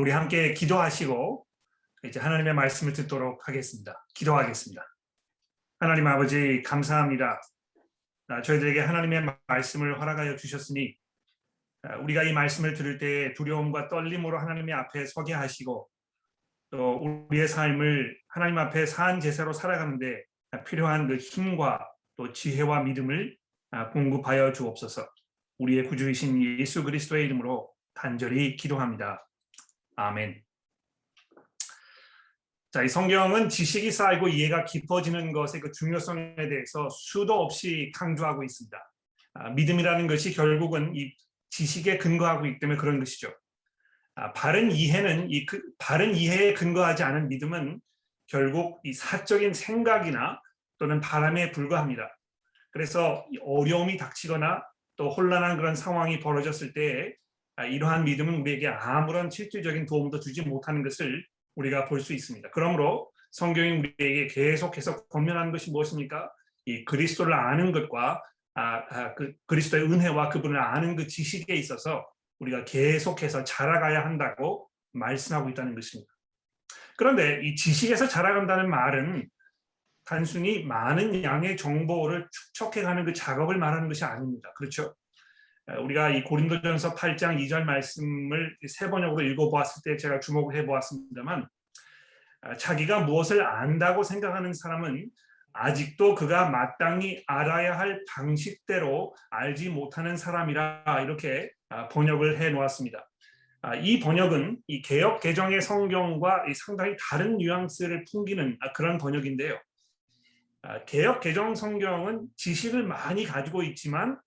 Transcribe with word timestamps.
우리 0.00 0.12
함께 0.12 0.54
기도하시고 0.54 1.46
이제 2.04 2.18
하나님의 2.20 2.54
말씀을 2.54 2.94
듣도록 2.94 3.46
하겠습니다. 3.46 4.02
기도하겠습니다. 4.14 4.82
하나님 5.78 6.06
아버지 6.06 6.62
감사합니다. 6.62 7.38
아, 8.28 8.40
저희들에게 8.40 8.80
하나님의 8.80 9.36
말씀을 9.46 10.00
허락하여 10.00 10.36
주셨으니 10.36 10.96
아, 11.82 11.96
우리가 11.96 12.22
이 12.22 12.32
말씀을 12.32 12.72
들을 12.72 12.96
때 12.96 13.34
두려움과 13.34 13.90
떨림으로 13.90 14.38
하나님의 14.38 14.74
앞에 14.74 15.04
서게 15.04 15.34
하시고 15.34 15.90
또 16.70 17.26
우리의 17.28 17.46
삶을 17.46 18.18
하나님 18.28 18.56
앞에 18.56 18.86
산 18.86 19.20
제사로 19.20 19.52
살아가는데 19.52 20.24
필요한 20.66 21.08
그 21.08 21.18
힘과 21.18 21.86
또 22.16 22.32
지혜와 22.32 22.84
믿음을 22.84 23.36
아, 23.72 23.90
공급하여 23.90 24.52
주옵소서. 24.52 25.06
우리의 25.58 25.88
구주이신 25.88 26.58
예수 26.58 26.84
그리스도의 26.84 27.26
이름으로 27.26 27.70
간절히 27.92 28.56
기도합니다. 28.56 29.26
아멘. 30.00 30.42
자, 32.72 32.82
이 32.82 32.88
성경은 32.88 33.50
지식이 33.50 33.90
쌓이고 33.90 34.28
이해가 34.28 34.64
깊어지는 34.64 35.32
것의 35.32 35.60
그 35.60 35.72
중요성에 35.72 36.36
대해서 36.36 36.88
수도 36.88 37.34
없이 37.42 37.92
강조하고 37.94 38.42
있습니다. 38.42 38.92
아, 39.34 39.50
믿음이라는 39.50 40.06
것이 40.06 40.32
결국은 40.32 40.94
이 40.96 41.14
지식에 41.50 41.98
근거하고 41.98 42.46
있기 42.46 42.60
때문에 42.60 42.78
그런 42.78 42.98
것이죠. 42.98 43.30
아, 44.14 44.32
바른 44.32 44.72
이해는 44.72 45.30
이 45.30 45.44
그, 45.44 45.62
바른 45.78 46.14
이해에 46.14 46.54
근거하지 46.54 47.02
않은 47.02 47.28
믿음은 47.28 47.80
결국 48.26 48.80
이 48.84 48.94
사적인 48.94 49.52
생각이나 49.52 50.40
또는 50.78 51.00
바람에 51.00 51.50
불과합니다. 51.50 52.08
그래서 52.70 53.26
어려움이 53.42 53.98
닥치거나 53.98 54.62
또 54.96 55.10
혼란한 55.10 55.58
그런 55.58 55.74
상황이 55.74 56.20
벌어졌을 56.20 56.72
때 56.72 57.14
아, 57.14 57.29
이러한 57.66 58.04
믿음은 58.04 58.40
우리에게 58.40 58.68
아무런 58.68 59.30
실질적인 59.30 59.86
도움도 59.86 60.20
주지 60.20 60.42
못하는 60.42 60.82
것을 60.82 61.24
우리가 61.56 61.86
볼 61.86 62.00
수 62.00 62.12
있습니다. 62.12 62.50
그러므로 62.50 63.10
성경이 63.32 63.70
우리에게 63.98 64.26
계속해서 64.28 65.06
권면하는 65.08 65.52
것이 65.52 65.70
무엇입니까? 65.70 66.30
이 66.66 66.84
그리스도를 66.84 67.32
아는 67.32 67.72
것과 67.72 68.22
아, 68.54 68.82
아, 68.90 69.14
그 69.14 69.32
그리스도의 69.46 69.84
은혜와 69.84 70.28
그분을 70.30 70.58
아는 70.58 70.96
그 70.96 71.06
지식에 71.06 71.54
있어서 71.54 72.06
우리가 72.40 72.64
계속해서 72.64 73.44
자라가야 73.44 74.04
한다고 74.04 74.68
말씀하고 74.92 75.48
있다는 75.50 75.74
것입니다. 75.74 76.12
그런데 76.96 77.40
이 77.44 77.54
지식에서 77.54 78.08
자라간다는 78.08 78.68
말은 78.68 79.28
단순히 80.04 80.64
많은 80.64 81.22
양의 81.22 81.56
정보를 81.56 82.28
축적해 82.32 82.82
가는 82.82 83.04
그 83.04 83.12
작업을 83.12 83.56
말하는 83.58 83.88
것이 83.88 84.04
아닙니다. 84.04 84.52
그렇죠? 84.56 84.94
우리가 85.78 86.10
이 86.10 86.24
고린도전서 86.24 86.94
8장 86.94 87.38
2절 87.38 87.62
말씀을 87.64 88.56
세 88.66 88.90
번역으로 88.90 89.24
읽어보았을 89.28 89.82
때 89.84 89.96
제가 89.96 90.20
주목을 90.20 90.56
해보았습니다만 90.56 91.46
자기가 92.58 93.00
무엇을 93.00 93.46
안다고 93.46 94.02
생각하는 94.02 94.52
사람은 94.52 95.08
아직도 95.52 96.14
그가 96.14 96.48
마땅히 96.48 97.22
알아야 97.26 97.78
할 97.78 98.04
방식대로 98.08 99.14
알지 99.30 99.70
못하는 99.70 100.16
사람이라 100.16 101.02
이렇게 101.02 101.50
번역을 101.92 102.38
해 102.38 102.50
놓았습니다. 102.50 103.06
이 103.82 104.00
번역은 104.00 104.58
이 104.68 104.80
개혁 104.80 105.20
개정의 105.20 105.60
성경과 105.60 106.44
상당히 106.54 106.96
다른 106.98 107.36
뉘앙스를 107.36 108.06
풍기는 108.10 108.58
그런 108.74 108.96
번역인데요. 108.96 109.60
개혁 110.86 111.20
개정 111.20 111.54
성경은 111.54 112.28
지식을 112.36 112.84
많이 112.84 113.24
가지고 113.24 113.62
있지만 113.62 114.18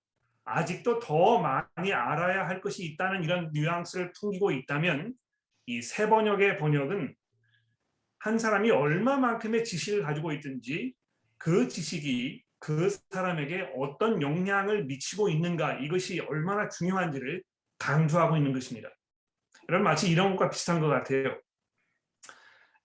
아직도 0.46 1.00
더 1.00 1.40
많이 1.40 1.94
알아야 1.94 2.48
할 2.48 2.62
것이 2.62 2.84
있다는 2.86 3.24
이런 3.24 3.50
뉘앙스를 3.54 4.14
풍기고 4.20 4.52
있다면 4.52 5.14
이 5.68 5.82
세 5.82 6.10
번역의 6.10 6.58
번역은 6.58 7.16
한 8.20 8.40
사람이 8.40 8.72
얼마만큼의 8.72 9.64
지식을 9.64 10.04
가지고 10.04 10.32
있든지 10.34 10.94
그 11.38 11.68
지식이 11.68 12.44
그 12.59 12.90
사람에게 13.12 13.72
어떤 13.78 14.22
영향을 14.22 14.86
미치고 14.86 15.30
있는가 15.30 15.80
이것이 15.80 16.20
얼마나 16.22 16.70
중요한지를 16.70 17.44
강조하고 17.80 18.38
있는 18.38 18.53
것입니다. 18.53 18.90
여러분 19.70 19.84
마치 19.84 20.09
이런 20.09 20.32
것과 20.36 20.50
비슷한 20.50 20.80
것 20.80 20.88
같아요. 20.88 21.38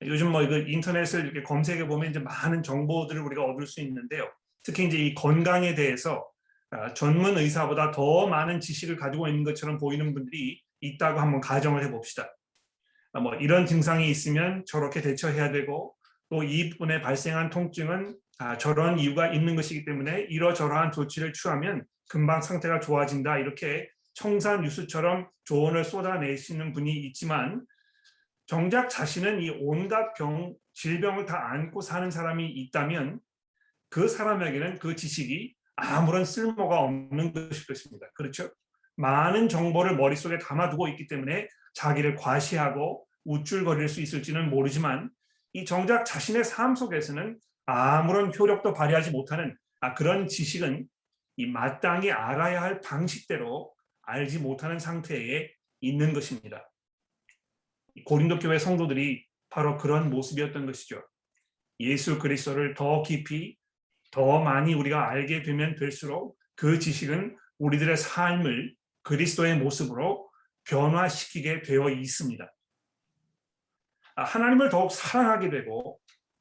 요즘 0.03 0.31
뭐 0.31 0.43
이거 0.43 0.57
인터넷을 0.59 1.25
이렇게 1.25 1.43
검색해 1.43 1.87
보면 1.87 2.11
이제 2.11 2.19
많은 2.21 2.63
정보들을 2.63 3.21
우리가 3.21 3.45
얻을 3.45 3.67
수 3.67 3.81
있는데요. 3.81 4.31
특히 4.63 4.87
이제 4.87 4.97
이 4.99 5.15
건강에 5.15 5.75
대해서 5.75 6.17
아, 6.17 6.38
전문 6.95 7.39
의사보다 7.39 7.91
더 7.91 8.27
많은 8.27 8.61
지식을 8.61 8.97
가지고 8.97 9.29
있는 9.29 9.45
것처럼 9.45 9.79
보이는 9.79 10.12
분들이 10.12 10.61
있다고 10.81 11.21
한번 11.21 11.41
가정을 11.41 11.84
해봅시다. 11.84 12.34
아, 13.12 13.21
뭐 13.21 13.34
이런 13.34 13.67
증상이 13.67 14.11
있으면 14.11 14.65
저렇게 14.67 15.01
대처해야 15.01 15.51
되고 15.51 15.95
또 16.29 16.43
이분에 16.43 17.01
발생한 17.01 17.51
통증은 17.51 18.17
아, 18.39 18.59
저런 18.59 18.99
이유가 18.99 19.33
있는 19.33 19.56
것이기 19.56 19.84
때문에 19.84 20.27
이러저러한 20.29 20.93
조치를 20.93 21.33
취하면 21.33 21.84
금방 22.09 22.43
상태가 22.43 22.81
좋아진다 22.81 23.39
이렇게 23.39 23.89
청산 24.15 24.62
뉴스처럼 24.62 25.29
조언을 25.45 25.85
쏟아내시는 25.85 26.73
분이 26.73 26.93
있지만 27.06 27.65
정작 28.47 28.89
자신은 28.89 29.41
이 29.41 29.50
온갖 29.61 30.15
병 30.15 30.55
질병을 30.75 31.25
다 31.25 31.50
안고 31.50 31.81
사는 31.81 32.11
사람이 32.11 32.49
있다면 32.49 33.21
그 33.91 34.06
사람에게는 34.06 34.79
그 34.79 34.97
지식이 34.97 35.55
아무런 35.81 36.25
쓸모가 36.25 36.81
없는 36.81 37.33
것일 37.33 37.66
것입니다. 37.66 38.06
그렇죠? 38.15 38.50
많은 38.97 39.49
정보를 39.49 39.97
머릿속에 39.97 40.39
담아두고 40.39 40.89
있기 40.89 41.06
때문에 41.06 41.49
자기를 41.75 42.16
과시하고 42.16 43.06
우쭐거릴 43.25 43.88
수 43.88 44.00
있을지는 44.00 44.50
모르지만 44.50 45.11
이 45.53 45.65
정작 45.65 46.05
자신의 46.05 46.44
삶 46.44 46.75
속에서는 46.75 47.38
아무런 47.67 48.33
효력도 48.37 48.72
발휘하지 48.72 49.12
못하는 49.12 49.56
아, 49.81 49.94
그런 49.94 50.27
지식은 50.27 50.87
이 51.37 51.47
마땅히 51.47 52.11
알아야 52.11 52.61
할 52.61 52.81
방식대로 52.81 53.72
알지 54.03 54.41
못하는 54.41 54.81
상태에 54.81 55.49
있는 55.81 56.12
것입니다. 56.12 56.69
고린도 58.05 58.41
교회 58.41 58.59
성도들이 58.59 59.25
바로 59.50 59.77
그런 59.77 60.11
모습이었던 60.11 60.67
것이죠. 60.67 61.03
예수 61.81 62.19
그리스도를 62.19 62.75
더 62.75 63.03
깊이 63.03 63.56
더 64.11 64.41
많이 64.41 64.75
우리가 64.75 65.11
알게 65.11 65.43
되면 65.43 65.75
될수록 65.77 66.37
그 66.55 66.79
지식은 66.79 67.37
우리들의 67.59 67.97
삶을 67.97 68.75
그리스도의 69.03 69.59
모습으로 69.59 70.31
변화시키게 70.65 71.63
되어 71.63 71.89
있습니다. 71.91 72.53
아, 74.17 74.25
하나님을 74.25 74.69
더욱 74.69 74.91
사랑하게 74.91 75.51
되고 75.51 76.01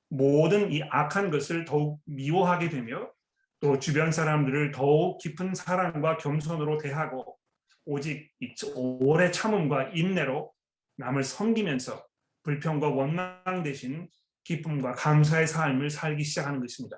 모든 0.09 0.71
이 0.71 0.81
악한 0.89 1.31
것을 1.31 1.65
더욱 1.65 2.01
미워하게 2.05 2.69
되며 2.69 3.11
또 3.59 3.79
주변 3.79 4.11
사람들을 4.11 4.71
더욱 4.71 5.17
깊은 5.19 5.55
사랑과 5.55 6.17
겸손으로 6.17 6.77
대하고 6.77 7.37
오직 7.85 8.31
오래 8.75 9.31
참음과 9.31 9.91
인내로 9.93 10.51
남을 10.97 11.23
섬기면서 11.23 12.05
불평과 12.43 12.89
원망 12.89 13.63
대신 13.63 14.09
기쁨과 14.43 14.93
감사의 14.93 15.47
삶을 15.47 15.89
살기 15.89 16.23
시작하는 16.23 16.59
것입니다. 16.59 16.97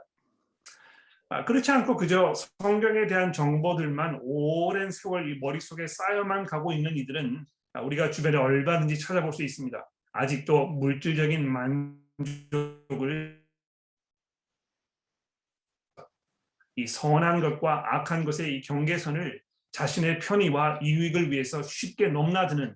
아, 1.31 1.45
그렇지 1.45 1.69
않고 1.71 1.95
그저 1.95 2.33
성경에 2.59 3.05
대한 3.05 3.31
정보들만 3.31 4.19
오랜 4.23 4.89
세월 4.89 5.29
이 5.31 5.39
머릿속에 5.39 5.85
쌓여만 5.85 6.45
가고 6.45 6.73
있는 6.73 6.97
이들은 6.97 7.45
아, 7.73 7.81
우리가 7.81 8.09
주변에 8.09 8.35
얼마든지 8.35 8.97
찾아볼 8.99 9.31
수 9.31 9.43
있습니다. 9.43 9.87
아직도 10.11 10.67
물질적인 10.67 11.47
만족을 12.89 13.43
이 16.75 16.87
선한 16.87 17.41
것과 17.41 17.95
악한 17.95 18.25
것의 18.25 18.57
이 18.57 18.61
경계선을 18.61 19.39
자신의 19.71 20.19
편의와 20.19 20.79
이익을 20.81 21.31
위해서 21.31 21.61
쉽게 21.61 22.07
넘나드는 22.07 22.75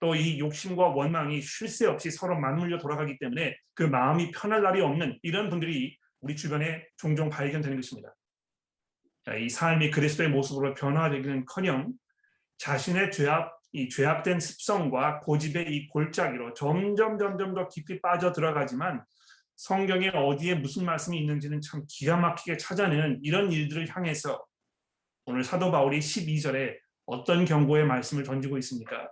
또 0.00 0.14
이 0.14 0.38
욕심과 0.38 0.88
원망이 0.88 1.42
쉴 1.42 1.68
새 1.68 1.86
없이 1.86 2.10
서로 2.10 2.38
맞물려 2.38 2.78
돌아가기 2.78 3.18
때문에 3.18 3.56
그 3.74 3.82
마음이 3.82 4.30
편할 4.30 4.62
날이 4.62 4.80
없는 4.80 5.18
이런 5.22 5.50
분들이 5.50 5.98
우리 6.20 6.36
주변에 6.36 6.86
종종 6.96 7.28
발견되는 7.28 7.76
것입니다. 7.76 8.14
이 9.38 9.48
삶이 9.48 9.90
그리스도의 9.90 10.30
모습으로 10.30 10.74
변화되기는커녕 10.74 11.92
자신의 12.58 13.12
죄악 13.12 13.60
이 13.72 13.88
죄악된 13.88 14.40
습성과 14.40 15.20
고집의 15.20 15.66
이 15.68 15.88
골짜기로 15.88 16.54
점점 16.54 17.18
점점 17.18 17.54
더 17.54 17.68
깊이 17.68 18.00
빠져 18.00 18.32
들어가지만 18.32 19.04
성경에 19.54 20.08
어디에 20.08 20.56
무슨 20.56 20.84
말씀이 20.86 21.18
있는지는 21.18 21.60
참 21.60 21.84
기가 21.88 22.16
막히게 22.16 22.56
찾아내는 22.56 23.20
이런 23.22 23.52
일들을 23.52 23.88
향해서 23.88 24.44
오늘 25.26 25.44
사도 25.44 25.70
바울이 25.70 26.00
12절에 26.00 26.78
어떤 27.06 27.44
경고의 27.44 27.84
말씀을 27.86 28.24
던지고 28.24 28.58
있습니까? 28.58 29.10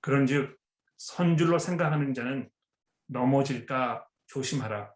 그런즉 0.00 0.58
선줄로 0.98 1.58
생각하는 1.58 2.12
자는 2.12 2.50
넘어질까 3.06 4.06
조심하라. 4.26 4.92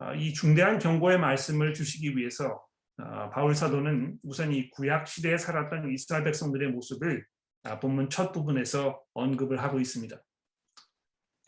아, 0.00 0.14
이 0.14 0.32
중대한 0.32 0.78
경고의 0.78 1.18
말씀을 1.18 1.74
주시기 1.74 2.16
위해서 2.16 2.64
아, 2.96 3.28
바울 3.28 3.54
사도는 3.54 4.18
우선 4.22 4.50
이 4.50 4.70
구약 4.70 5.06
시대에 5.06 5.36
살았던 5.36 5.92
이스라엘 5.92 6.24
백성들의 6.24 6.70
모습을 6.70 7.24
아, 7.64 7.78
본문 7.78 8.08
첫 8.08 8.32
부분에서 8.32 9.02
언급을 9.12 9.62
하고 9.62 9.78
있습니다. 9.78 10.16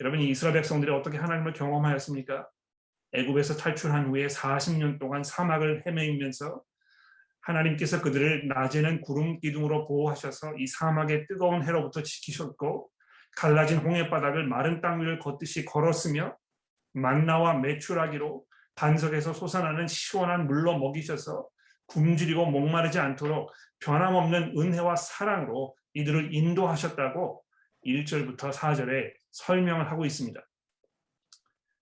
여러분 0.01 0.19
이 0.19 0.29
이스라엘 0.29 0.53
백성들이 0.53 0.91
어떻게 0.91 1.17
하나님을 1.17 1.53
경험하였습니까? 1.53 2.47
애굽에서 3.13 3.57
탈출한 3.57 4.09
후에 4.09 4.27
40년 4.27 4.99
동안 4.99 5.23
사막을 5.23 5.83
헤매면서 5.87 6.61
하나님께서 7.41 8.01
그들을 8.01 8.47
낮에는 8.47 9.01
구름 9.01 9.39
기둥으로 9.39 9.87
보호하셔서 9.87 10.57
이 10.57 10.67
사막의 10.67 11.25
뜨거운 11.27 11.63
해로부터 11.63 12.03
지키셨고 12.03 12.89
갈라진 13.35 13.79
홍해 13.79 14.11
바닥을 14.11 14.47
마른 14.47 14.79
땅 14.79 15.01
위를 15.01 15.17
걷듯이 15.17 15.65
걸었으며 15.65 16.37
만나와 16.93 17.55
메추라기로 17.55 18.45
반석에서 18.75 19.33
솟아나는 19.33 19.87
시원한 19.87 20.47
물로 20.47 20.77
먹이셔서 20.77 21.47
굶주리고 21.87 22.45
목마르지 22.45 22.99
않도록 22.99 23.51
변함없는 23.79 24.57
은혜와 24.57 24.95
사랑으로 24.95 25.75
이들을 25.93 26.33
인도하셨다고 26.33 27.43
1절부터 27.85 28.51
4절에 28.51 29.13
설명을 29.31 29.91
하고 29.91 30.05
있습니다. 30.05 30.39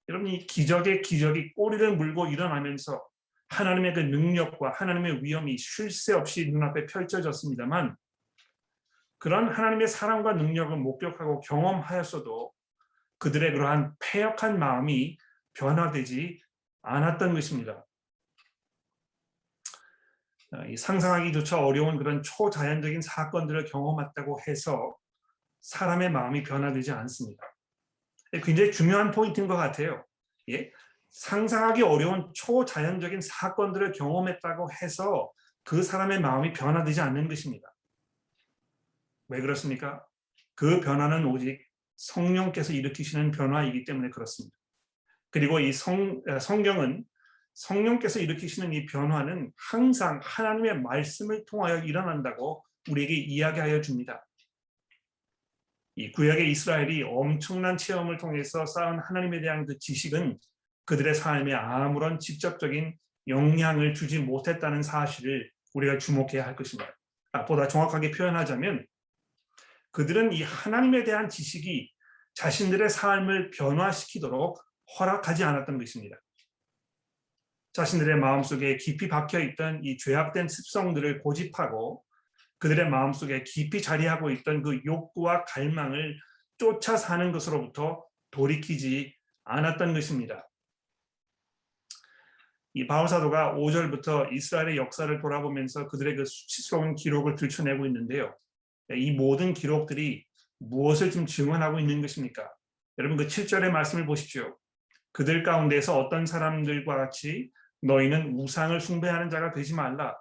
여러분 0.09 0.27
이 0.27 0.45
기적의 0.45 1.03
기적이 1.03 1.53
꼬리를 1.53 1.95
물고 1.95 2.27
일어나면서 2.27 3.01
하나님의 3.49 3.93
그 3.93 3.99
능력과 3.99 4.71
하나님의 4.71 5.23
위엄이 5.23 5.57
쉴 5.57 5.91
새 5.91 6.13
없이 6.13 6.49
눈앞에 6.49 6.85
펼쳐졌습니다만 6.85 7.95
그런 9.17 9.49
하나님의 9.49 9.87
사랑과 9.87 10.33
능력을 10.33 10.75
목격하고 10.77 11.41
경험하였어도 11.41 12.51
그들의 13.21 13.53
그러한 13.53 13.93
패역한 13.99 14.57
마음이 14.57 15.17
변화되지 15.53 16.41
않았던 16.81 17.35
것입니다. 17.35 17.85
아, 20.53 20.65
이 20.65 20.75
상상하기조차 20.75 21.63
어려운 21.63 21.97
그런 21.97 22.23
초자연적인 22.23 23.01
사건들을 23.01 23.65
경험했다고 23.65 24.39
해서 24.47 24.97
사람의 25.61 26.11
마음이 26.11 26.41
변화되지 26.41 26.91
않습니다. 26.91 27.43
굉장히 28.43 28.71
중요한 28.71 29.11
포인트인 29.11 29.47
것 29.47 29.55
같아요. 29.55 30.03
예? 30.49 30.71
상상하기 31.11 31.83
어려운 31.83 32.31
초자연적인 32.33 33.21
사건들을 33.21 33.91
경험했다고 33.91 34.69
해서 34.81 35.31
그 35.63 35.83
사람의 35.83 36.21
마음이 36.21 36.53
변화되지 36.53 37.01
않는 37.01 37.27
것입니다. 37.27 37.71
왜 39.27 39.41
그렇습니까? 39.41 40.03
그 40.55 40.81
변화는 40.81 41.25
오직 41.25 41.70
성령께서 42.01 42.73
일으키시는 42.73 43.31
변화이기 43.31 43.83
때문에 43.85 44.09
그렇습니다. 44.09 44.55
그리고 45.29 45.59
이 45.59 45.71
성, 45.71 46.21
성경은 46.39 47.05
성령께서 47.53 48.19
일으키시는 48.19 48.73
이 48.73 48.85
변화는 48.85 49.51
항상 49.55 50.19
하나님의 50.23 50.81
말씀을 50.81 51.45
통하여 51.45 51.83
일어난다고 51.83 52.63
우리에게 52.89 53.13
이야기하여 53.13 53.81
줍니다. 53.81 54.25
이 55.95 56.11
구약의 56.11 56.49
이스라엘이 56.49 57.03
엄청난 57.03 57.77
체험을 57.77 58.17
통해서 58.17 58.65
쌓은 58.65 58.99
하나님에 58.99 59.41
대한 59.41 59.65
그 59.65 59.77
지식은 59.77 60.39
그들의 60.85 61.13
삶에 61.13 61.53
아무런 61.53 62.19
직접적인 62.19 62.95
영향을 63.27 63.93
주지 63.93 64.19
못했다는 64.19 64.81
사실을 64.81 65.51
우리가 65.73 65.99
주목해야 65.99 66.45
할 66.45 66.55
것입니다. 66.55 66.97
아, 67.33 67.45
보다 67.45 67.67
정확하게 67.67 68.11
표현하자면 68.11 68.85
그들은 69.91 70.33
이 70.33 70.43
하나님에 70.43 71.03
대한 71.03 71.29
지식이 71.29 71.91
자신들의 72.33 72.89
삶을 72.89 73.51
변화시키도록 73.51 74.57
허락하지 74.99 75.43
않았던 75.43 75.77
것입니다. 75.77 76.17
자신들의 77.73 78.17
마음속에 78.17 78.77
깊이 78.77 79.07
박혀 79.07 79.39
있던 79.39 79.83
이 79.83 79.97
죄악된 79.97 80.47
습성들을 80.47 81.21
고집하고 81.21 82.03
그들의 82.59 82.89
마음속에 82.89 83.43
깊이 83.43 83.81
자리하고 83.81 84.29
있던 84.29 84.61
그 84.61 84.81
욕구와 84.85 85.45
갈망을 85.45 86.17
쫓아 86.57 86.97
사는 86.97 87.31
것으로부터 87.31 88.05
돌이키지 88.31 89.15
않았던 89.45 89.93
것입니다. 89.93 90.47
이 92.73 92.87
바울 92.87 93.07
사도가 93.07 93.55
5절부터 93.55 94.31
이스라엘의 94.31 94.77
역사를 94.77 95.19
돌아보면서 95.19 95.87
그들의 95.87 96.15
그 96.15 96.25
수치스러운 96.25 96.95
기록을 96.95 97.35
들춰내고 97.35 97.85
있는데요. 97.87 98.33
이 98.95 99.11
모든 99.11 99.53
기록들이 99.53 100.25
무엇을 100.59 101.11
지금 101.11 101.25
증언하고 101.25 101.79
있는 101.79 102.01
것입니까? 102.01 102.49
여러분 102.97 103.17
그 103.17 103.27
7절의 103.27 103.71
말씀을 103.71 104.05
보십시오. 104.05 104.57
그들 105.11 105.43
가운데서 105.43 105.99
어떤 105.99 106.25
사람들과 106.25 106.95
같이 106.95 107.49
너희는 107.81 108.35
우상을 108.35 108.79
숭배하는 108.79 109.29
자가 109.29 109.53
되지 109.53 109.73
말라. 109.73 110.15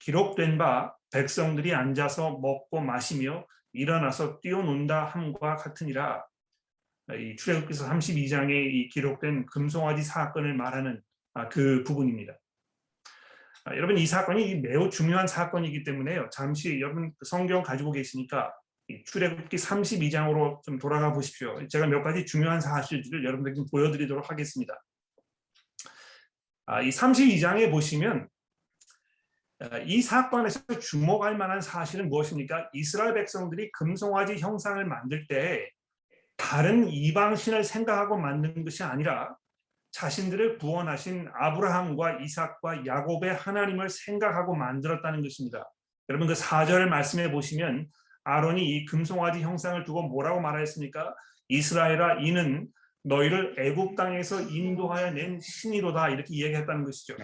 기록된 0.00 0.58
바 0.58 0.94
백성들이 1.12 1.74
앉아서 1.74 2.38
먹고 2.38 2.80
마시며 2.80 3.46
일어나서 3.72 4.40
뛰어논다 4.40 5.04
함과 5.04 5.56
같으니라. 5.56 6.24
이 7.18 7.36
출애굽기서 7.36 7.88
32장에 7.88 8.50
이 8.50 8.88
기록된 8.88 9.46
금송아지 9.46 10.02
사건을 10.02 10.54
말하는 10.54 11.00
아, 11.34 11.48
그 11.48 11.82
부분입니다. 11.84 12.34
아, 13.68 13.76
여러분 13.76 13.98
이 13.98 14.06
사건이 14.06 14.60
매우 14.60 14.88
중요한 14.88 15.26
사건이기 15.26 15.84
때문에요. 15.84 16.30
잠시 16.32 16.80
여러분 16.80 17.12
그 17.18 17.26
성경 17.26 17.62
가지고 17.62 17.92
계시니까 17.92 18.54
출애굽기 19.04 19.56
32장으로 19.56 20.62
좀 20.62 20.78
돌아가 20.78 21.12
보십시오. 21.12 21.66
제가 21.68 21.86
몇 21.86 22.02
가지 22.02 22.24
중요한 22.24 22.62
사실들을 22.62 23.24
여러분들께 23.24 23.64
보여드리도록 23.70 24.30
하겠습니다. 24.30 24.82
아, 26.64 26.80
이 26.80 26.88
32장에 26.88 27.70
보시면 27.70 28.28
이 29.84 30.00
사건에서 30.00 30.60
주목할 30.80 31.36
만한 31.36 31.60
사실은 31.60 32.08
무엇입니까? 32.08 32.70
이스라엘 32.72 33.12
백성들이 33.14 33.70
금송아지 33.72 34.38
형상을 34.38 34.82
만들 34.86 35.26
때 35.26 35.68
다른 36.36 36.88
이방신을 36.88 37.64
생각하고 37.64 38.16
만든 38.16 38.64
것이 38.64 38.82
아니라 38.82 39.36
자신들을 39.98 40.58
구원하신 40.58 41.28
아브라함과 41.34 42.20
이삭과 42.20 42.86
야곱의 42.86 43.34
하나님을 43.34 43.88
생각하고 43.88 44.54
만들었다는 44.54 45.22
것입니다. 45.22 45.68
여러분 46.08 46.28
그 46.28 46.34
4절 46.34 46.86
말씀해 46.86 47.32
보시면 47.32 47.88
아론이 48.22 48.64
이 48.64 48.84
금송아지 48.84 49.40
형상을 49.40 49.82
두고 49.84 50.04
뭐라고 50.04 50.40
말하였습니까? 50.40 51.14
이스라엘아 51.48 52.20
이는 52.20 52.68
너희를 53.02 53.56
애굽 53.58 53.96
땅에서 53.96 54.42
인도하여 54.42 55.10
낸 55.10 55.40
신이로다 55.40 56.10
이렇게 56.10 56.32
얘기했다는 56.44 56.84
것이죠. 56.84 57.16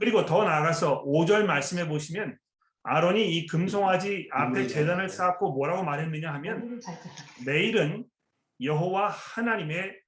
그리고 0.00 0.24
더 0.26 0.42
나아가서 0.42 1.04
5절 1.04 1.44
말씀해 1.44 1.86
보시면 1.86 2.36
아론이 2.82 3.36
이 3.36 3.46
금송아지 3.46 4.28
앞에 4.32 4.66
재단을 4.66 5.08
쌓고 5.08 5.52
뭐라고 5.52 5.84
말했느냐 5.84 6.32
하면 6.34 6.80
내일은 7.46 8.04
여호와 8.60 9.10
하나님의 9.10 9.78
예, 9.78 10.07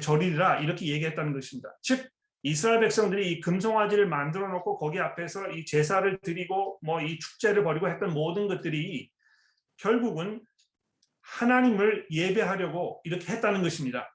절이라 0.00 0.60
이렇게 0.60 0.86
얘기했다는 0.86 1.32
것입니다. 1.32 1.76
즉 1.82 2.08
이스라엘 2.42 2.80
백성들이 2.80 3.30
이 3.30 3.40
금송아지를 3.40 4.08
만들어 4.08 4.48
놓고 4.48 4.78
거기 4.78 4.98
앞에서 4.98 5.50
이 5.50 5.64
제사를 5.64 6.18
드리고 6.20 6.80
뭐 6.82 7.00
이 7.00 7.18
축제를 7.18 7.62
벌이고 7.62 7.88
했던 7.88 8.12
모든 8.12 8.48
것들이 8.48 9.10
결국은 9.76 10.42
하나님을 11.20 12.08
예배하려고 12.10 13.00
이렇게 13.04 13.32
했다는 13.32 13.62
것입니다. 13.62 14.12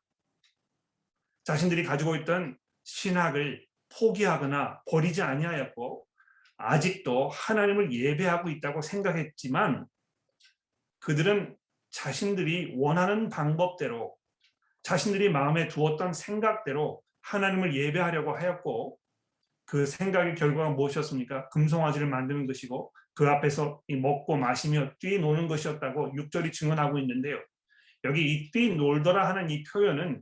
자신들이 1.46 1.84
가지고 1.84 2.18
있던 2.18 2.58
신학을 2.84 3.66
포기하거나 3.98 4.82
버리지 4.90 5.22
아니하였고 5.22 6.06
아직도 6.58 7.30
하나님을 7.30 7.94
예배하고 7.94 8.50
있다고 8.50 8.82
생각했지만 8.82 9.86
그들은 11.00 11.56
자신들이 11.92 12.74
원하는 12.76 13.30
방법대로 13.30 14.17
자신들이 14.88 15.30
마음에 15.30 15.68
두었던 15.68 16.14
생각대로 16.14 17.02
하나님을 17.24 17.76
예배하려고 17.76 18.38
하였고 18.38 18.98
그 19.66 19.86
생각의 19.86 20.36
결과가 20.36 20.70
무엇이었습니까? 20.70 21.50
금송아지를 21.50 22.08
만드는 22.08 22.48
것이고 22.48 22.94
그 23.14 23.28
앞에서 23.28 23.82
먹고 23.90 24.38
마시며 24.38 24.94
뛰노는 25.00 25.50
것이었다고 25.50 26.14
6절이 26.14 26.54
증언하고 26.54 27.00
있는데요. 27.00 27.38
여기 28.06 28.34
이 28.34 28.52
뛰놀더라 28.52 29.28
하는 29.28 29.50
이 29.50 29.62
표현은 29.64 30.22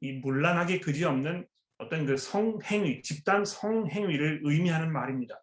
이 0.00 0.12
문란하게 0.12 0.78
그지없는 0.78 1.44
어떤 1.78 2.06
그 2.06 2.16
성행위, 2.16 3.02
집단 3.02 3.44
성행위를 3.44 4.42
의미하는 4.44 4.92
말입니다. 4.92 5.42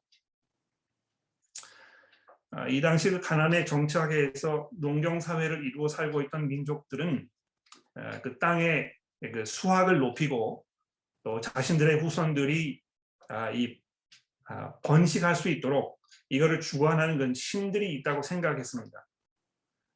아, 2.52 2.70
이 2.70 2.80
당시 2.80 3.10
그 3.10 3.20
가난에 3.20 3.66
정착해서 3.66 4.70
농경 4.80 5.20
사회를 5.20 5.66
이루어 5.66 5.90
살고 5.90 6.22
있던 6.22 6.48
민족들은 6.48 7.28
아, 7.28 7.35
그 8.22 8.38
땅의 8.40 8.94
그 9.34 9.46
수확을 9.46 10.00
높이고 10.00 10.66
또 11.24 11.42
자신들의 11.42 12.02
후손들이 12.02 12.82
아, 13.30 13.52
이 13.52 13.82
번식할 14.84 15.36
수 15.36 15.50
있도록 15.50 16.00
이거를 16.30 16.60
주관하는 16.60 17.18
건 17.18 17.34
신들이 17.34 17.94
있다고 17.96 18.22
생각했습니다. 18.22 19.08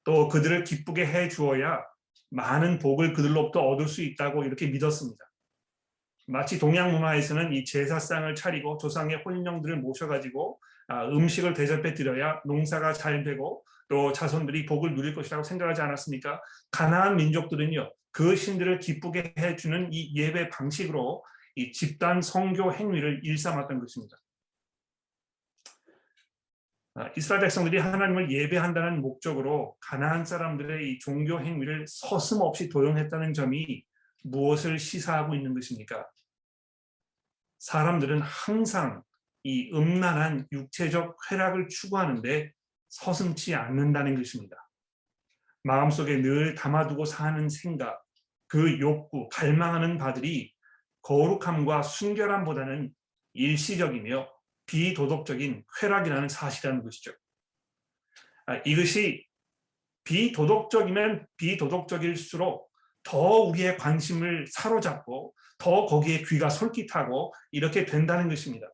또 0.03 0.27
그들을 0.27 0.63
기쁘게 0.63 1.05
해 1.05 1.29
주어야 1.29 1.83
많은 2.31 2.79
복을 2.79 3.13
그들로부터 3.13 3.61
얻을 3.61 3.87
수 3.87 4.01
있다고 4.01 4.43
이렇게 4.43 4.67
믿었습니다. 4.67 5.23
마치 6.27 6.59
동양 6.59 6.91
문화에서는 6.91 7.53
이 7.53 7.65
제사상을 7.65 8.33
차리고 8.35 8.77
조상의 8.77 9.23
혼령들을 9.25 9.77
모셔가지고 9.77 10.59
아, 10.87 11.05
음식을 11.05 11.53
대접해 11.53 11.93
드려야 11.93 12.41
농사가 12.45 12.93
잘 12.93 13.23
되고 13.23 13.63
또 13.89 14.13
자손들이 14.13 14.65
복을 14.65 14.93
누릴 14.93 15.13
것이라고 15.13 15.43
생각하지 15.43 15.81
않았습니까? 15.81 16.41
가나안 16.71 17.17
민족들은요 17.17 17.91
그 18.11 18.35
신들을 18.35 18.79
기쁘게 18.79 19.33
해주는 19.37 19.89
이 19.91 20.15
예배 20.15 20.49
방식으로 20.49 21.23
이 21.55 21.71
집단 21.71 22.21
성교 22.21 22.73
행위를 22.73 23.21
일삼았던 23.23 23.79
것입니다. 23.79 24.17
아, 26.95 27.09
이스라엘 27.15 27.41
백성들이 27.41 27.77
하나님을 27.77 28.31
예배한다는 28.31 29.01
목적으로 29.01 29.75
가나안 29.79 30.25
사람들의 30.25 30.91
이 30.91 30.99
종교 30.99 31.39
행위를 31.39 31.85
서슴없이 31.87 32.69
도용했다는 32.69 33.33
점이 33.33 33.83
무엇을 34.23 34.79
시사하고 34.79 35.33
있는 35.33 35.53
것입니까? 35.53 36.07
사람들은 37.59 38.21
항상 38.21 39.03
이 39.43 39.71
음란한 39.73 40.47
육체적 40.51 41.17
쾌락을 41.29 41.67
추구하는데 41.67 42.51
서슴지 42.89 43.55
않는다는 43.55 44.15
것입니다. 44.15 44.69
마음속에 45.63 46.17
늘 46.21 46.55
담아두고 46.55 47.05
사는 47.05 47.49
생각, 47.49 48.03
그 48.47 48.79
욕구, 48.79 49.29
갈망하는 49.29 49.97
바들이 49.97 50.53
거룩함과 51.01 51.83
순결함보다는 51.83 52.93
일시적이며 53.33 54.29
비도덕적인 54.65 55.63
쾌락이라는 55.79 56.29
사실이라는 56.29 56.83
것이죠. 56.83 57.13
아, 58.45 58.55
이것이 58.65 59.25
비도덕적이면 60.03 61.27
비도덕적일수록 61.37 62.69
더 63.03 63.19
우리의 63.19 63.77
관심을 63.77 64.47
사로잡고 64.47 65.35
더 65.57 65.85
거기에 65.85 66.23
귀가 66.23 66.49
솔깃하고 66.49 67.33
이렇게 67.51 67.85
된다는 67.85 68.29
것입니다. 68.29 68.67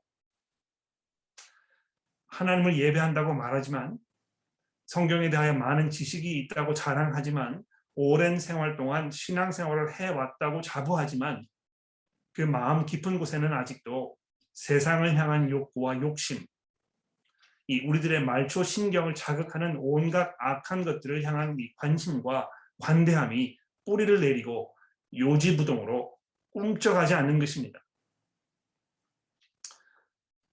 하나님을 2.28 2.78
예배한다고 2.78 3.34
말하지만 3.34 3.98
성경에 4.86 5.30
대하여 5.30 5.54
많은 5.54 5.90
지식이 5.90 6.40
있다고 6.40 6.74
자랑하지만 6.74 7.64
오랜 7.96 8.40
생활 8.40 8.76
동안 8.76 9.10
신앙생활을 9.10 9.94
해왔다고 9.94 10.62
자부하지만 10.62 11.46
그 12.34 12.42
마음 12.42 12.86
깊은 12.86 13.18
곳에는 13.18 13.54
아직도 13.54 14.16
세상을 14.54 15.18
향한 15.18 15.50
욕구와 15.50 16.02
욕심, 16.02 16.46
이 17.68 17.80
우리들의 17.88 18.24
말초 18.24 18.64
신경을 18.64 19.16
자극하는 19.16 19.78
온갖 19.80 20.36
악한 20.38 20.84
것들을 20.84 21.24
향한 21.24 21.58
이 21.60 21.74
관심과 21.76 22.50
관대함이 22.80 23.58
뿌리를 23.86 24.22
내리고 24.22 24.76
요지부동으로 25.18 26.16
꿈쩍하지 26.52 27.16
않는 27.16 27.40
것입니다. 27.40 27.80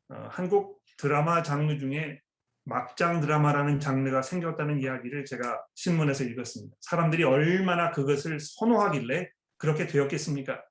어, 0.08 0.28
한국 0.30 0.82
드라마 0.96 1.42
장르 1.42 1.78
중에 1.78 2.21
막장 2.64 3.20
드라마라는 3.20 3.80
장르가 3.80 4.22
생겼다는 4.22 4.80
이야기를 4.80 5.24
제가 5.24 5.62
신문에서 5.74 6.24
읽었습니다. 6.24 6.76
사람들이 6.80 7.24
얼마나 7.24 7.90
그것을 7.90 8.38
선호하길래 8.40 9.30
그렇게 9.58 9.86
되었겠습니까? 9.86 10.62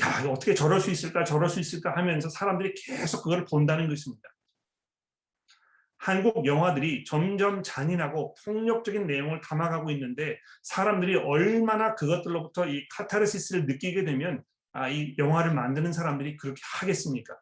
야, 0.00 0.24
어떻게 0.28 0.54
저럴 0.54 0.80
수 0.80 0.90
있을까, 0.90 1.24
저럴 1.24 1.48
수 1.48 1.60
있을까 1.60 1.96
하면서 1.96 2.28
사람들이 2.28 2.74
계속 2.74 3.22
그걸 3.22 3.44
본다는 3.44 3.88
것입니다. 3.88 4.28
한국 5.98 6.46
영화들이 6.46 7.04
점점 7.04 7.62
잔인하고 7.62 8.34
폭력적인 8.44 9.06
내용을 9.06 9.40
담아가고 9.40 9.92
있는데 9.92 10.36
사람들이 10.64 11.14
얼마나 11.14 11.94
그것들로부터 11.94 12.66
이 12.66 12.88
카타르시스를 12.88 13.66
느끼게 13.66 14.04
되면 14.04 14.42
아, 14.72 14.88
이 14.88 15.14
영화를 15.18 15.54
만드는 15.54 15.92
사람들이 15.92 16.36
그렇게 16.38 16.60
하겠습니까? 16.80 17.36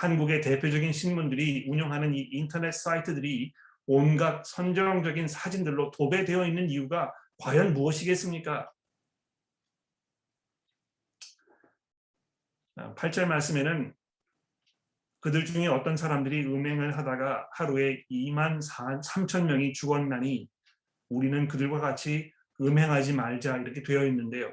한국의 0.00 0.40
대표적인 0.40 0.94
신문들이 0.94 1.66
운영하는 1.68 2.14
이 2.14 2.20
인터넷 2.32 2.72
사이트들이 2.72 3.52
온갖 3.86 4.42
선정적인 4.46 5.28
사진들로 5.28 5.90
도배되어 5.90 6.46
있는 6.46 6.70
이유가 6.70 7.12
과연 7.36 7.74
무엇이겠습니까? 7.74 8.70
8절 12.96 13.24
아, 13.24 13.26
말씀에는 13.26 13.92
그들 15.20 15.44
중에 15.44 15.66
어떤 15.66 15.98
사람들이 15.98 16.46
음행을 16.46 16.96
하다가 16.96 17.50
하루에 17.52 18.02
2만 18.10 18.58
3천 19.06 19.44
명이 19.44 19.74
죽었나니 19.74 20.48
우리는 21.10 21.46
그들과 21.46 21.78
같이 21.78 22.32
음행하지 22.58 23.12
말자 23.12 23.58
이렇게 23.58 23.82
되어 23.82 24.06
있는데요. 24.06 24.50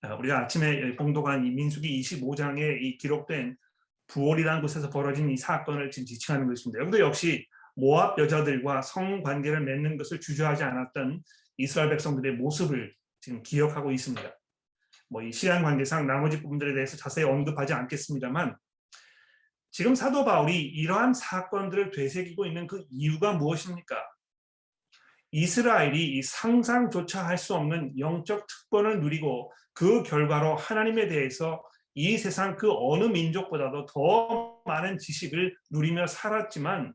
아, 0.00 0.16
우리가 0.16 0.40
아침에 0.40 0.96
봉독한 0.96 1.46
이 1.46 1.50
민수기 1.50 2.00
25장에 2.00 2.82
이 2.82 2.98
기록된 2.98 3.56
부월이라는 4.08 4.62
곳에서 4.62 4.90
벌어진 4.90 5.30
이 5.30 5.36
사건을 5.36 5.90
지금 5.90 6.06
지칭하는 6.06 6.46
것입니다. 6.48 6.80
여기도 6.80 7.00
역시 7.00 7.46
모압 7.74 8.18
여자들과 8.18 8.82
성관계를 8.82 9.60
맺는 9.64 9.96
것을 9.96 10.20
주저하지 10.20 10.62
않았던 10.64 11.22
이스라엘 11.58 11.90
백성들의 11.90 12.36
모습을 12.36 12.94
지금 13.20 13.42
기억하고 13.42 13.90
있습니다. 13.92 14.22
뭐 15.08 15.22
이 15.22 15.32
시간 15.32 15.62
관계상 15.62 16.06
나머지 16.06 16.40
부분들에 16.42 16.74
대해서 16.74 16.96
자세히 16.96 17.24
언급하지 17.24 17.72
않겠습니다만 17.74 18.56
지금 19.70 19.94
사도 19.94 20.24
바울이 20.24 20.60
이러한 20.60 21.12
사건들을 21.14 21.90
되새기고 21.90 22.46
있는 22.46 22.66
그 22.66 22.84
이유가 22.90 23.34
무엇입니까? 23.34 23.96
이스라엘이 25.32 26.16
이 26.16 26.22
상상조차 26.22 27.26
할 27.26 27.36
수 27.36 27.54
없는 27.54 27.98
영적 27.98 28.46
특권을 28.46 29.00
누리고 29.00 29.52
그 29.74 30.02
결과로 30.02 30.56
하나님에 30.56 31.08
대해서 31.08 31.62
이 31.98 32.18
세상 32.18 32.56
그 32.56 32.68
어느 32.70 33.04
민족보다도 33.04 33.86
더 33.86 34.60
많은 34.66 34.98
지식을 34.98 35.56
누리며 35.70 36.06
살았지만 36.06 36.92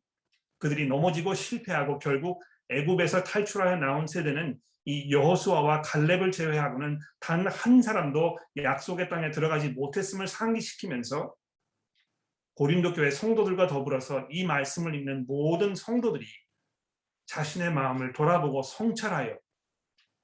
그들이 0.60 0.88
넘어지고 0.88 1.34
실패하고 1.34 1.98
결국 1.98 2.44
애굽에서 2.70 3.24
탈출하여 3.24 3.78
나온 3.78 4.06
세대는 4.06 4.60
이 4.86 5.12
여호수아와 5.12 5.82
갈렙을 5.82 6.32
제외하고는 6.32 7.00
단 7.20 7.48
한 7.48 7.82
사람도 7.82 8.38
약속의 8.62 9.10
땅에 9.10 9.32
들어가지 9.32 9.70
못했음을 9.70 10.28
상기시키면서 10.28 11.34
고린도 12.54 12.94
교회 12.94 13.10
성도들과 13.10 13.66
더불어서 13.66 14.28
이 14.30 14.46
말씀을 14.46 14.94
읽는 14.94 15.26
모든 15.26 15.74
성도들이 15.74 16.28
자신의 17.26 17.74
마음을 17.74 18.14
돌아보고 18.14 18.62
성찰하여 18.62 19.36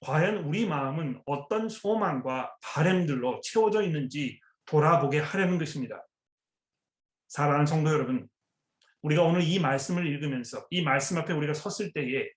과연 0.01 0.38
우리 0.43 0.67
마음은 0.67 1.24
어떤 1.25 1.67
소망과 1.67 2.55
바램들로 2.62 3.41
채워져 3.41 3.81
있는지 3.81 4.39
돌아보게 4.67 5.19
하려는 5.19 5.57
것입니다. 5.57 6.05
사랑하는 7.27 7.65
성도 7.65 7.91
여러분, 7.91 8.27
우리가 9.01 9.24
오늘 9.24 9.41
이 9.41 9.59
말씀을 9.59 10.05
읽으면서 10.05 10.65
이 10.69 10.81
말씀 10.83 11.17
앞에 11.17 11.33
우리가 11.33 11.53
섰을 11.53 11.91
때에 11.93 12.29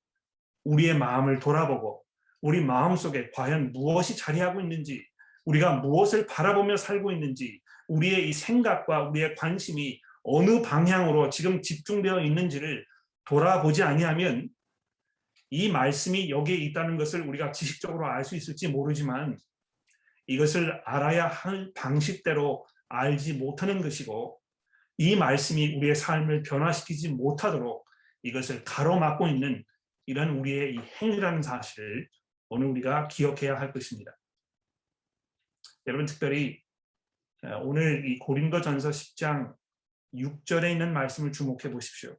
우리의 0.65 0.97
마음을 0.97 1.39
돌아보고 1.39 2.05
우리 2.41 2.63
마음 2.63 2.97
속에 2.97 3.31
과연 3.33 3.73
무엇이 3.73 4.17
자리하고 4.17 4.61
있는지 4.61 5.05
우리가 5.45 5.77
무엇을 5.77 6.27
바라보며 6.27 6.77
살고 6.77 7.13
있는지 7.13 7.61
우리의 7.89 8.29
이 8.29 8.33
생각과 8.33 9.09
우리의 9.09 9.35
관심이 9.35 10.01
어느 10.23 10.63
방향으로 10.63 11.31
지금 11.31 11.63
집중되어 11.63 12.21
있는지를 12.21 12.87
돌아보지 13.25 13.83
아니하면 13.83 14.49
이 15.51 15.69
말씀이 15.71 16.31
여기에 16.31 16.57
있다는 16.57 16.97
것을 16.97 17.23
우리가 17.23 17.53
지식적으로 17.53 18.07
알 18.07 18.25
수 18.25 18.37
있을지 18.37 18.69
모르지만 18.69 19.37
이것을 20.31 20.81
알아야 20.85 21.27
할 21.27 21.73
방식대로 21.75 22.65
알지 22.89 23.35
못하는 23.35 23.83
것이고 23.83 24.41
이 24.99 25.17
말씀이 25.17 25.75
우리의 25.77 25.97
삶을 25.97 26.43
변화시키지 26.45 27.09
못하도록 27.09 27.85
이것을 28.23 28.63
가로막고 28.63 29.27
있는 29.27 29.65
이런 30.07 30.39
우리의 30.39 30.77
이 30.77 30.79
행위라는 30.79 31.43
사실을 31.43 32.09
오늘 32.49 32.69
우리가 32.69 33.09
기억해야 33.09 33.59
할 33.59 33.73
것입니다. 33.73 34.17
여러분 35.89 36.07
특별히 36.07 36.63
오늘 37.63 38.09
이 38.09 38.19
고린도전서 38.19 38.91
10장 38.91 39.53
6절에 40.15 40.71
있는 40.71 40.93
말씀을 40.93 41.33
주목해 41.33 41.73
보십시오. 41.73 42.17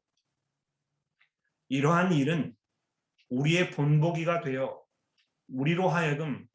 이러한 1.69 2.11
일은 2.11 2.53
우리의 3.29 3.71
본보기가 3.71 4.41
되어 4.41 4.83
우리로 5.47 5.87
하여금 5.87 6.45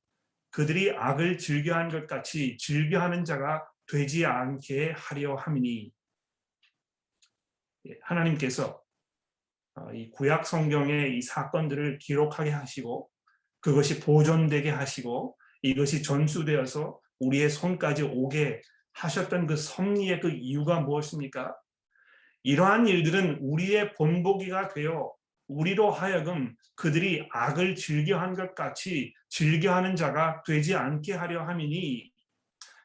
그들이 0.57 0.91
악을 0.97 1.37
즐겨한 1.37 1.91
것 1.91 2.07
같이 2.07 2.57
즐겨하는 2.57 3.27
자가 3.27 3.69
되지 3.93 4.25
않게 4.25 4.95
하려 4.97 5.35
함이니 5.35 5.93
예, 7.89 7.99
하나님께서 8.01 8.83
어, 9.75 9.93
이 9.93 10.11
구약 10.13 10.47
성경의 10.47 11.19
이 11.19 11.21
사건들을 11.21 11.99
기록하게 11.99 12.53
하시고 12.53 13.11
그것이 13.61 14.01
보존되게 14.01 14.71
하시고 14.71 15.37
이것이 15.61 16.03
전수되어서 16.03 17.01
우리의 17.21 17.51
손까지 17.51 18.05
오게 18.05 18.63
하셨던 18.95 19.47
그 19.47 19.57
섭리의 19.57 20.21
그 20.21 20.31
이유가 20.31 20.81
무엇입니까? 20.81 21.55
이러한 22.45 22.89
일들은 22.89 23.41
우리의 23.43 23.93
본보기가 23.93 24.69
되어 24.69 25.13
우리로 25.49 25.91
하여금 25.91 26.55
그들이 26.75 27.27
악을 27.33 27.75
즐겨한 27.75 28.35
것 28.35 28.55
같이 28.55 29.15
즐겨하는 29.29 29.97
자가 29.97 30.43
되지 30.47 30.75
않게 30.75 31.15
하려 31.15 31.47
함이니 31.47 32.11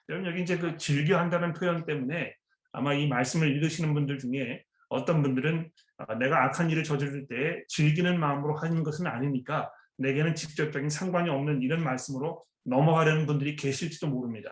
여러분 0.10 0.30
여기 0.30 0.42
이제 0.42 0.58
그 0.58 0.78
즐겨한다는 0.78 1.54
표현 1.54 1.86
때문에 1.86 2.36
아마 2.72 2.94
이 2.94 3.08
말씀을 3.08 3.56
읽으시는 3.56 3.94
분들 3.94 4.18
중에 4.20 4.64
어떤 4.90 5.22
분들은 5.22 5.72
아, 5.98 6.16
내가 6.16 6.46
악한 6.46 6.70
일을 6.70 6.84
저지를 6.84 7.28
때 7.28 7.64
즐기는 7.68 8.20
마음으로 8.20 8.58
하는 8.58 8.84
것은 8.84 9.08
아니니까 9.08 9.72
내게는 9.98 10.36
직접적인 10.36 10.90
상관이 10.90 11.30
없는 11.30 11.62
이런 11.62 11.84
말씀으로 11.84 12.44
넘어가려는 12.64 13.26
분들이 13.26 13.56
계실지도 13.56 14.08
모릅니다. 14.08 14.52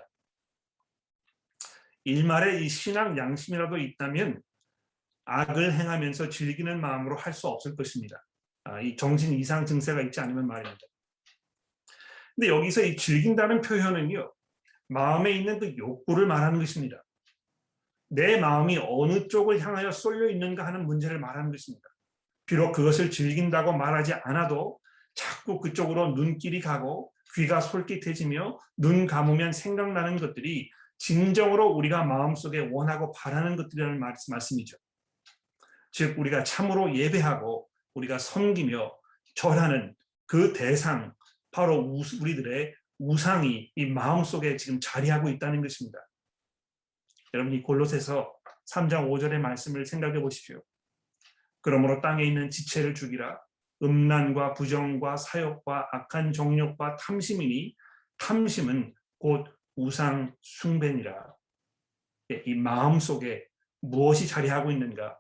일말의 2.06 2.66
이 2.66 2.70
신앙 2.70 3.18
양심이라도 3.18 3.78
있다면 3.78 4.42
악을 5.30 5.74
행하면서 5.74 6.30
즐기는 6.30 6.80
마음으로 6.82 7.16
할 7.16 7.34
수 7.34 7.48
없을 7.48 7.76
것입니다. 7.76 8.26
아, 8.64 8.82
이 8.82 8.96
정신 8.96 9.34
이상 9.34 9.66
증세가 9.66 10.02
있지 10.02 10.20
않으면 10.20 10.48
말입니다. 10.48 10.80
근데 12.36 12.48
여기서 12.48 12.84
이 12.84 12.96
즐긴다는 12.96 13.62
표현은요, 13.62 14.34
마음에 14.88 15.32
있는 15.32 15.60
그 15.60 15.76
욕구를 15.78 16.26
말하는 16.26 16.60
것입니다. 16.60 17.04
내 18.10 18.40
마음이 18.40 18.78
어느 18.78 19.28
쪽을 19.28 19.60
향하여 19.60 19.92
쏠려 19.92 20.30
있는가 20.30 20.66
하는 20.66 20.86
문제를 20.86 21.20
말하는 21.20 21.52
것입니다. 21.52 21.88
비록 22.46 22.72
그것을 22.72 23.12
즐긴다고 23.12 23.74
말하지 23.74 24.14
않아도 24.24 24.80
자꾸 25.14 25.60
그쪽으로 25.60 26.14
눈길이 26.16 26.60
가고 26.60 27.12
귀가 27.36 27.62
솔깃해지며 27.62 28.58
눈 28.78 29.06
감으면 29.06 29.52
생각나는 29.52 30.18
것들이 30.18 30.72
진정으로 30.98 31.70
우리가 31.70 32.04
마음속에 32.04 32.70
원하고 32.72 33.12
바라는 33.12 33.56
것들이라는 33.56 34.00
말씀이죠. 34.00 34.78
즉 35.92 36.18
우리가 36.20 36.44
참으로 36.44 36.96
예배하고 36.96 37.70
우리가 37.94 38.20
섬기며 38.20 38.96
절하는 39.36 39.96
그 40.26 40.54
대상 40.54 41.14
바로 41.52 41.80
우리들의 42.22 42.76
우상이 43.00 43.72
이 43.76 43.86
마음속에 43.86 44.58
지금 44.58 44.80
자리하고 44.80 45.30
있다는 45.30 45.62
것입니다. 45.62 46.00
여러분 47.34 47.54
이 47.54 47.62
골로새서 47.62 48.34
3장 48.72 49.10
5절의 49.10 49.40
말씀을 49.40 49.86
생각해 49.86 50.22
보십시오. 50.22 50.62
그러므로 51.62 52.02
땅에 52.02 52.24
있는 52.24 52.50
지체를 52.50 52.94
죽이라 52.94 53.40
음란과 53.82 54.54
부정과 54.54 55.18
사욕과 55.18 55.90
악한 55.92 56.34
정욕과 56.34 56.98
탐심이니 56.98 57.76
탐심은 58.18 58.94
곧 59.18 59.48
우상 59.76 60.36
숭배니라. 60.42 61.34
예, 62.32 62.44
이 62.46 62.56
마음 62.56 63.00
속에 63.00 63.48
무엇이 63.82 64.28
자리하고 64.28 64.72
있는가? 64.72 65.18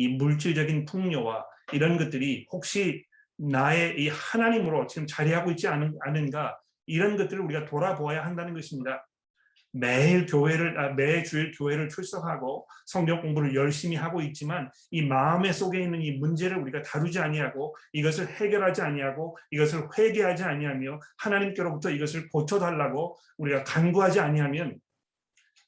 이 0.00 0.08
물질적인 0.08 0.86
풍요와 0.86 1.44
이런 1.72 1.98
것들이 1.98 2.46
혹시 2.50 3.04
나의 3.36 4.00
이 4.00 4.08
하나님으로 4.08 4.86
지금 4.86 5.06
자리하고 5.06 5.50
있지 5.50 5.68
않은, 5.68 5.98
않은가? 6.00 6.58
이런 6.86 7.16
것들을 7.16 7.42
우리가 7.42 7.66
돌아보아야 7.66 8.24
한다는 8.24 8.54
것입니다. 8.54 9.06
매일 9.72 10.26
교회를 10.26 10.80
아, 10.80 10.94
매주일 10.94 11.52
교회를 11.52 11.88
출석하고 11.88 12.66
성경 12.86 13.20
공부를 13.20 13.54
열심히 13.54 13.94
하고 13.94 14.20
있지만 14.22 14.70
이 14.90 15.02
마음의 15.02 15.52
속에 15.52 15.80
있는 15.80 16.02
이 16.02 16.12
문제를 16.12 16.56
우리가 16.58 16.82
다루지 16.82 17.20
아니하고 17.20 17.76
이것을 17.92 18.26
해결하지 18.28 18.82
아니하고 18.82 19.36
이것을 19.52 19.88
회개하지 19.96 20.42
아니하며 20.42 20.98
하나님께로부터 21.18 21.90
이것을 21.90 22.28
고쳐 22.30 22.58
달라고 22.58 23.16
우리가 23.36 23.62
간구하지 23.62 24.18
아니하면 24.18 24.80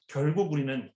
결국 0.07 0.51
우리는 0.51 0.91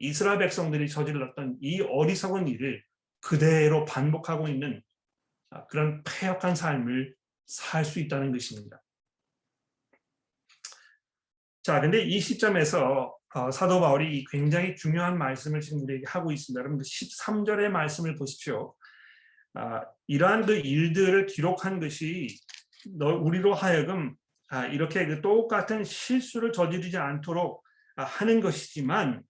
이스라엘 0.00 0.38
백성들이 0.38 0.88
저질렀던 0.88 1.58
이 1.60 1.80
어리석은 1.82 2.48
일을 2.48 2.82
그대로 3.20 3.84
반복하고 3.84 4.48
있는 4.48 4.82
아, 5.50 5.66
그런 5.66 6.02
폐역한 6.04 6.54
삶을 6.54 7.14
살 7.46 7.84
수 7.84 7.98
있다는 7.98 8.30
것입니다. 8.30 8.80
자, 11.62 11.80
근데 11.80 12.02
이 12.02 12.20
시점에서 12.20 13.16
어, 13.34 13.50
사도 13.50 13.80
바울이 13.80 14.24
굉장히 14.30 14.74
중요한 14.76 15.18
말씀을 15.18 15.60
지금 15.60 15.82
우리에게 15.82 16.04
하고 16.06 16.32
있습니다. 16.32 16.58
여러분 16.60 16.78
13절의 16.80 17.68
말씀을 17.68 18.16
보십시오. 18.16 18.74
아, 19.54 19.84
이러한 20.06 20.46
그 20.46 20.54
일들을 20.54 21.26
기록한 21.26 21.80
것이 21.80 22.28
너, 22.96 23.16
우리로 23.16 23.54
하여금 23.54 24.14
아, 24.48 24.66
이렇게 24.66 25.06
그 25.06 25.20
똑같은 25.20 25.84
실수를 25.84 26.52
저지르지 26.52 26.96
않도록 26.96 27.64
아, 27.96 28.04
하는 28.04 28.40
것이지만 28.40 29.22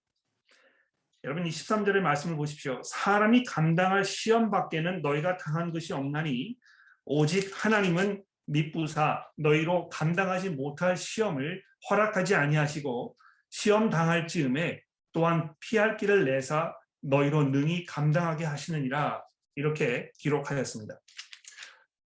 여러분 1.24 1.44
23절의 1.44 2.00
말씀을 2.00 2.36
보십시오. 2.36 2.80
사람이 2.82 3.44
감당할 3.44 4.04
시험 4.04 4.50
밖에는 4.50 5.02
너희가 5.02 5.36
당한 5.36 5.70
것이 5.70 5.92
없나니 5.92 6.56
오직 7.04 7.52
하나님은 7.62 8.22
미부사 8.46 9.26
너희로 9.36 9.90
감당하지 9.90 10.50
못할 10.50 10.96
시험을 10.96 11.62
허락하지 11.88 12.34
아니하시고 12.34 13.16
시험 13.50 13.90
당할 13.90 14.26
즈음에 14.28 14.82
또한 15.12 15.52
피할 15.60 15.98
길을 15.98 16.24
내사 16.24 16.74
너희로 17.02 17.44
능히 17.44 17.84
감당하게 17.84 18.46
하시느니라 18.46 19.22
이렇게 19.56 20.10
기록하였습니다. 20.18 20.94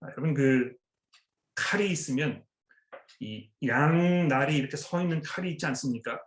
아, 0.01 0.07
여러분 0.11 0.33
그 0.33 0.73
칼이 1.53 1.91
있으면 1.91 2.43
이 3.19 3.51
양날이 3.63 4.57
이렇게 4.57 4.75
서 4.75 5.01
있는 5.01 5.21
칼이 5.21 5.51
있지 5.51 5.67
않습니까? 5.67 6.19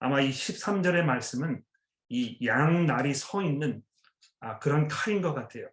아마 0.00 0.20
이 0.20 0.30
13절의 0.30 1.02
말씀은 1.02 1.62
이 2.08 2.38
양날이 2.46 3.14
서 3.14 3.42
있는 3.42 3.82
아, 4.40 4.58
그런 4.58 4.88
칼인 4.88 5.22
것 5.22 5.34
같아요. 5.34 5.68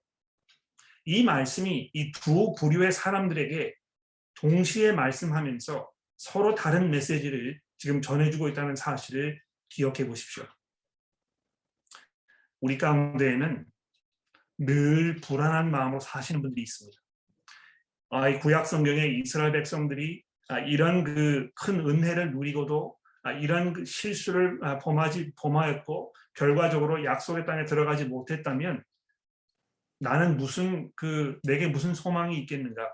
이 1.05 1.23
말씀이 1.23 1.91
이 1.93 2.11
두 2.13 2.53
부류의 2.57 2.91
사람들에게 2.91 3.75
동시에 4.35 4.93
말씀하면서 4.93 5.91
서로 6.17 6.55
다른 6.55 6.89
메시지를 6.91 7.59
지금 7.77 8.01
전해주고 8.01 8.49
있다는 8.49 8.75
사실을 8.75 9.41
기억해 9.69 10.07
보십시오. 10.07 10.45
우리 12.61 12.77
가운데에는 12.77 13.65
늘 14.59 15.15
불안한 15.15 15.69
마음으로 15.71 15.99
사시는 15.99 16.41
분들이 16.41 16.63
있습니다. 16.63 16.97
아, 18.11 18.29
이 18.29 18.39
구약 18.39 18.65
성경의 18.67 19.19
이스라엘 19.19 19.51
백성들이 19.51 20.23
아, 20.49 20.59
이런 20.59 21.03
그 21.03 21.51
큰 21.55 21.79
은혜를 21.81 22.31
누리고도 22.31 22.95
아, 23.23 23.31
이런 23.33 23.73
그 23.73 23.85
실수를 23.85 24.59
아, 24.61 24.77
범하지 24.79 25.33
범하였고 25.37 26.13
결과적으로 26.35 27.03
약속의 27.05 27.45
땅에 27.45 27.65
들어가지 27.65 28.05
못했다면 28.05 28.83
나는 29.99 30.37
무슨 30.37 30.91
그 30.95 31.39
내게 31.43 31.67
무슨 31.67 31.93
소망이 31.93 32.37
있겠는가? 32.39 32.93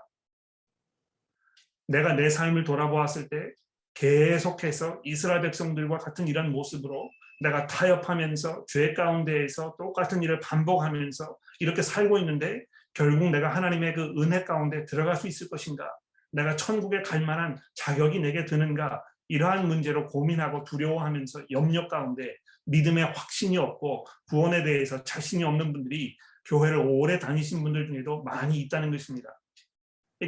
내가 1.88 2.12
내 2.12 2.30
삶을 2.30 2.64
돌아보았을 2.64 3.28
때 3.28 3.52
계속해서 3.94 5.00
이스라엘 5.04 5.42
백성들과 5.42 5.98
같은 5.98 6.28
이런 6.28 6.52
모습으로 6.52 7.10
내가 7.40 7.66
타협하면서 7.66 8.66
죄 8.68 8.92
가운데에서 8.92 9.74
똑같은 9.76 10.22
일을 10.22 10.38
반복하면서 10.40 11.36
이렇게 11.58 11.82
살고 11.82 12.18
있는데 12.18 12.64
결국 12.94 13.30
내가 13.30 13.54
하나님의 13.54 13.94
그 13.94 14.14
은혜 14.18 14.44
가운데 14.44 14.84
들어갈 14.84 15.16
수 15.16 15.26
있을 15.26 15.48
것인가? 15.48 15.90
내가 16.32 16.54
천국에 16.54 17.02
갈 17.02 17.22
만한 17.22 17.58
자격이 17.74 18.20
내게 18.20 18.44
드는가? 18.44 19.02
이러한 19.28 19.66
문제로 19.66 20.06
고민하고 20.06 20.64
두려워하면서 20.64 21.46
염려 21.50 21.88
가운데 21.88 22.36
믿음의 22.70 23.04
확신이 23.04 23.58
없고 23.58 24.06
구원에 24.28 24.62
대해서 24.62 25.02
자신이 25.04 25.44
없는 25.44 25.72
분들이 25.72 26.16
교회를 26.46 26.78
오래 26.78 27.18
다니신 27.18 27.62
분들 27.62 27.86
중에도 27.88 28.22
많이 28.22 28.60
있다는 28.60 28.90
것입니다. 28.90 29.28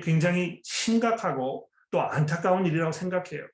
굉장히 0.02 0.60
심각하고 0.64 1.68
또 1.90 2.00
안타까운 2.00 2.66
일이라고 2.66 2.92
생각해요. 2.92 3.46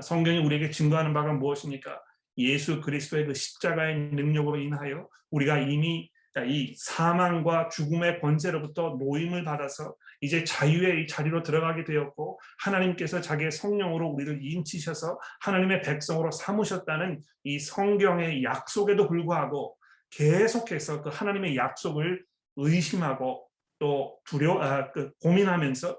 성경이 0.00 0.38
우리에게 0.38 0.70
증거하는 0.70 1.12
바가 1.14 1.32
무엇입니까? 1.32 2.00
예수 2.38 2.80
그리스도의 2.80 3.26
그 3.26 3.34
십자가의 3.34 3.96
능력으로 4.12 4.58
인하여 4.58 5.08
우리가 5.30 5.58
이미 5.58 6.10
이 6.46 6.74
사망과 6.76 7.68
죽음의 7.70 8.20
권세로부터 8.20 8.96
노임을 9.00 9.44
받아서 9.44 9.94
이제 10.20 10.44
자유의 10.44 11.02
이 11.02 11.06
자리로 11.06 11.42
들어가게 11.42 11.84
되었고 11.84 12.40
하나님께서 12.58 13.20
자기의 13.20 13.50
성령으로 13.50 14.08
우리를 14.08 14.40
인치셔서 14.42 15.18
하나님의 15.40 15.82
백성으로 15.82 16.30
삼으셨다는 16.30 17.22
이 17.44 17.58
성경의 17.58 18.44
약속에도 18.44 19.08
불구하고 19.08 19.76
계속해서 20.10 21.02
그 21.02 21.08
하나님의 21.10 21.56
약속을 21.56 22.24
의심하고 22.56 23.48
또 23.78 24.18
두려 24.24 24.60
아, 24.60 24.90
그 24.92 25.12
고민하면서 25.20 25.98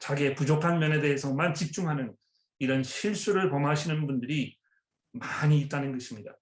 자기의 0.00 0.34
부족한 0.34 0.78
면에 0.78 1.00
대해서만 1.00 1.54
집중하는 1.54 2.14
이런 2.58 2.82
실수를 2.82 3.50
범하시는 3.50 4.06
분들이 4.06 4.56
많이 5.12 5.60
있다는 5.60 5.92
것입니다. 5.92 6.36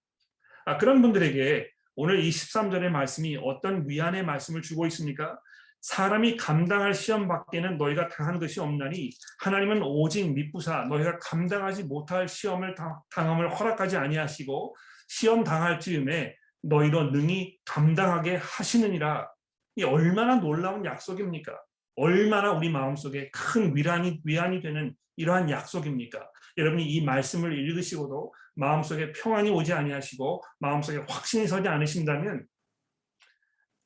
아, 0.65 0.79
그런 0.79 1.03
분들에게 1.03 1.71
오늘 1.97 2.25
이 2.25 2.31
13절의 2.31 2.89
말씀이 2.89 3.39
어떤 3.41 3.89
위안의 3.89 4.25
말씀을 4.25 4.63
주고 4.63 4.87
있습니까? 4.87 5.39
사람이 5.85 6.39
감당할 6.39 6.95
시험 6.95 7.29
밖에는 7.29 7.77
너희가 7.77 8.09
당한 8.09 8.39
것이 8.39 8.59
없나니 8.59 9.11
하나님은 9.41 9.83
오직 9.83 10.33
미부사 10.33 10.85
너희가 10.85 11.19
감당하지 11.19 11.85
못할 11.85 12.27
시험을 12.27 12.75
당함을 13.11 13.55
허락하지 13.55 13.99
아니하시고 13.99 14.75
시험 15.09 15.45
당할 15.45 15.79
즈음에 15.81 16.35
너희로 16.63 17.11
능히 17.11 17.59
감당하게 17.67 18.37
하시느니라 18.37 19.29
이 19.77 19.83
얼마나 19.83 20.37
놀라운 20.37 20.87
약속입니까? 20.87 21.55
얼마나 21.97 22.53
우리 22.53 22.71
마음속에 22.71 23.31
큰 23.31 23.77
위안이, 23.77 24.23
위안이 24.25 24.63
되는 24.63 24.95
이러한 25.17 25.51
약속입니까? 25.51 26.19
여러분이 26.57 26.83
이 26.83 27.05
말씀을 27.05 27.59
읽으시고도 27.59 28.33
마음속에 28.55 29.13
평안이 29.13 29.51
오지 29.51 29.75
아니하시고 29.75 30.43
마음속에 30.61 31.05
확신이 31.07 31.47
서지 31.47 31.69
않으신다면 31.69 32.47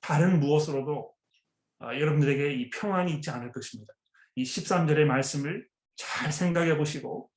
다른 0.01 0.39
무엇으로도 0.39 1.11
아, 1.11 1.18
여러분들에게 1.81 2.53
이 2.55 2.71
평안이 2.71 3.13
있지 3.15 3.31
않을 3.31 3.53
것입니다. 3.53 3.93
이 4.35 4.43
13절의 4.45 5.05
말씀을 5.05 5.67
잘 5.97 6.33
생각해 6.33 6.77
보시고 6.77 7.31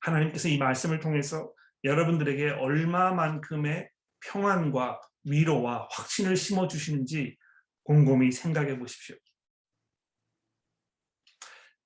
하나님께서 0.00 0.48
이 0.48 0.58
말씀을 0.58 1.00
통해서 1.00 1.52
여러분들에게 1.84 2.50
얼마만큼의 2.50 3.88
평안과 4.20 5.00
위로와 5.24 5.88
확신을 5.90 6.36
심어 6.36 6.68
주시는지 6.68 7.36
곰곰이 7.84 8.32
생각해 8.32 8.78
보십시오. 8.78 9.16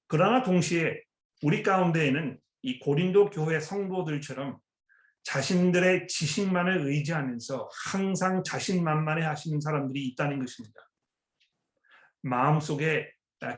그러나 0.07 0.43
동시에 0.43 1.03
우리 1.43 1.63
가운데에는 1.63 2.39
이 2.63 2.79
고린도 2.79 3.31
교회 3.31 3.61
성도들처럼 3.61 4.59
자신들의 5.23 6.07
지식만을 6.07 6.87
의지하면서 6.87 7.69
항상 7.87 8.43
자신만만해 8.45 9.25
하시는 9.25 9.61
사람들이 9.61 10.07
있다는 10.09 10.39
것입니다. 10.39 10.81
마음속에 12.25 13.11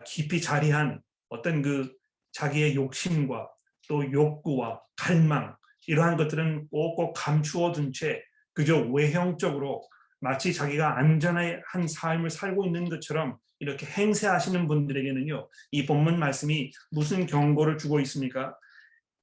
깊이 0.04 0.40
자리한 0.40 1.00
어떤 1.28 1.62
그 1.62 1.92
자기의 2.32 2.74
욕심과 2.74 3.48
또 3.88 4.12
욕구와 4.12 4.82
갈망 4.96 5.56
이러한 5.86 6.16
것들은 6.16 6.68
꼭꼭 6.68 7.14
감추어 7.16 7.72
둔 7.72 7.92
채 7.92 8.22
그저 8.52 8.78
외형적으로 8.80 9.82
마치 10.20 10.52
자기가 10.52 10.98
안전한 10.98 11.62
삶을 11.88 12.30
살고 12.30 12.66
있는 12.66 12.88
것처럼 12.88 13.36
이렇게 13.60 13.86
행세하시는 13.86 14.66
분들에게는요 14.66 15.48
이 15.70 15.86
본문 15.86 16.18
말씀이 16.18 16.72
무슨 16.90 17.26
경고를 17.26 17.78
주고 17.78 18.00
있습니까? 18.00 18.56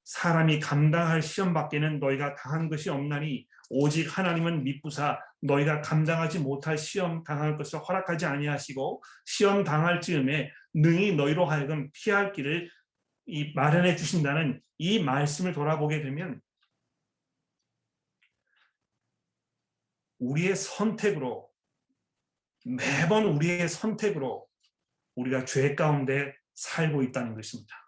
사람이 0.04 0.60
감당할 0.60 1.22
시험 1.22 1.54
밖에는 1.54 1.98
너희가 1.98 2.34
당한 2.34 2.68
것이 2.68 2.90
없나니 2.90 3.46
오직 3.70 4.06
하나님은 4.16 4.62
미쁘사 4.62 5.18
너희가 5.40 5.80
감당하지 5.80 6.40
못할 6.40 6.76
시험 6.76 7.24
당할 7.24 7.56
것을 7.56 7.78
허락하지 7.80 8.26
아니하시고 8.26 9.02
시험 9.24 9.64
당할 9.64 10.00
즈음에 10.00 10.50
능히 10.74 11.14
너희로 11.14 11.46
하여금 11.46 11.90
피할 11.92 12.32
길을 12.32 12.70
이 13.26 13.52
마련해 13.54 13.96
주신다는 13.96 14.60
이 14.76 15.02
말씀을 15.02 15.52
돌아보게 15.52 16.02
되면 16.02 16.40
우리의 20.18 20.56
선택으로 20.56 21.50
매번 22.64 23.24
우리의 23.24 23.68
선택으로 23.68 24.46
우리가 25.16 25.44
죄 25.44 25.74
가운데 25.74 26.34
살고 26.54 27.02
있다는 27.02 27.34
것입니다. 27.34 27.83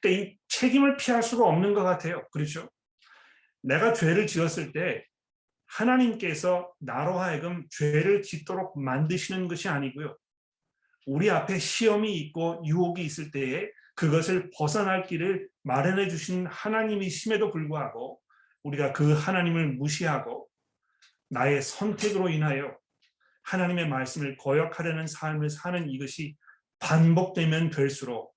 그러니까 0.00 0.22
이 0.22 0.38
책임을 0.48 0.96
피할 0.96 1.22
수가 1.22 1.46
없는 1.46 1.74
것 1.74 1.82
같아요. 1.82 2.26
그렇죠? 2.32 2.70
내가 3.62 3.92
죄를 3.92 4.26
지었을 4.26 4.72
때 4.72 5.04
하나님께서 5.66 6.72
나로 6.78 7.18
하여금 7.18 7.64
죄를 7.70 8.22
짓도록 8.22 8.78
만드시는 8.80 9.48
것이 9.48 9.68
아니고요. 9.68 10.16
우리 11.06 11.30
앞에 11.30 11.58
시험이 11.58 12.16
있고 12.18 12.62
유혹이 12.64 13.04
있을 13.04 13.30
때에 13.30 13.68
그것을 13.94 14.50
벗어날 14.56 15.02
길을 15.02 15.48
마련해 15.62 16.08
주신 16.08 16.46
하나님이심에도 16.46 17.50
불구하고 17.50 18.20
우리가 18.62 18.92
그 18.92 19.12
하나님을 19.12 19.74
무시하고 19.74 20.48
나의 21.30 21.62
선택으로 21.62 22.28
인하여 22.28 22.76
하나님의 23.44 23.88
말씀을 23.88 24.36
거역하려는 24.36 25.06
삶을 25.06 25.50
사는 25.50 25.88
이것이 25.88 26.36
반복되면 26.78 27.70
될수록 27.70 28.35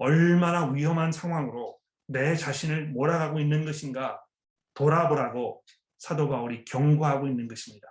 얼마나 0.00 0.64
위험한 0.64 1.12
상황으로 1.12 1.78
내 2.06 2.34
자신을 2.34 2.88
몰아가고 2.88 3.38
있는 3.38 3.66
것인가 3.66 4.24
돌아보라고 4.72 5.62
사도 5.98 6.26
바울이 6.26 6.64
경고하고 6.64 7.28
있는 7.28 7.46
것입니다. 7.46 7.86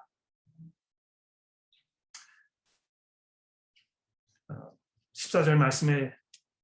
14절 5.14 5.54
어, 5.54 5.56
말씀에 5.58 6.16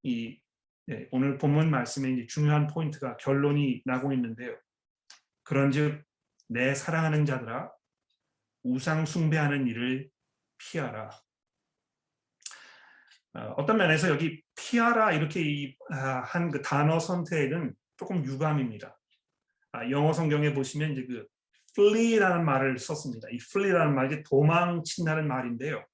이 0.01 0.41
네, 0.87 1.07
오늘 1.11 1.37
본문 1.37 1.69
말씀에 1.69 2.25
중요한 2.25 2.65
포인트가 2.65 3.15
결론이 3.17 3.83
나고 3.85 4.13
있는데요. 4.13 4.57
그런즉 5.43 6.03
내 6.47 6.73
사랑하는 6.73 7.25
자들아 7.25 7.71
우상 8.63 9.05
숭배하는 9.05 9.67
일을 9.67 10.09
피하라. 10.57 11.11
어, 13.33 13.53
어떤 13.57 13.77
면에서 13.77 14.09
여기 14.09 14.44
피하라 14.55 15.13
이렇게 15.13 15.75
아, 15.91 16.21
한그 16.21 16.61
단어 16.61 16.99
선택은 16.99 17.73
조금 17.97 18.23
유감입니다. 18.25 18.97
아, 19.73 19.89
영어 19.89 20.13
성경에 20.13 20.53
보시면 20.53 20.93
이제 20.93 21.05
그 21.05 21.27
flee라는 21.77 22.45
말을 22.45 22.77
썼습니다. 22.79 23.27
이 23.31 23.35
flee라는 23.35 23.93
말이 23.93 24.23
도망친다는 24.23 25.27
말인데요. 25.27 25.85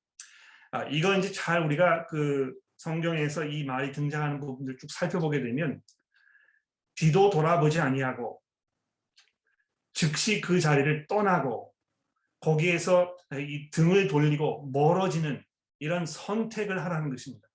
아, 0.71 0.83
이거 0.85 1.17
이제 1.17 1.31
잘 1.31 1.63
우리가 1.63 2.05
그 2.07 2.53
성경에서 2.77 3.45
이 3.45 3.63
말이 3.63 3.91
등장하는 3.91 4.39
부분들 4.39 4.77
쭉 4.77 4.89
살펴보게 4.91 5.41
되면 5.41 5.81
뒤도 6.95 7.29
돌아보지 7.29 7.79
아니하고 7.79 8.41
즉시 9.93 10.41
그 10.41 10.59
자리를 10.59 11.07
떠나고 11.07 11.73
거기에서 12.39 13.15
이 13.33 13.69
등을 13.71 14.07
돌리고 14.07 14.69
멀어지는 14.71 15.43
이런 15.79 16.05
선택을 16.05 16.83
하라는 16.85 17.09
것입니다. 17.09 17.47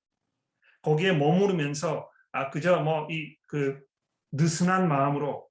거기에 0.87 1.13
머무르면서 1.13 2.09
아 2.33 2.51
그저 2.51 2.81
뭐 2.81 3.09
이 3.11 3.37
그 3.47 3.81
느슨한 4.33 4.89
마음으로 4.89 5.47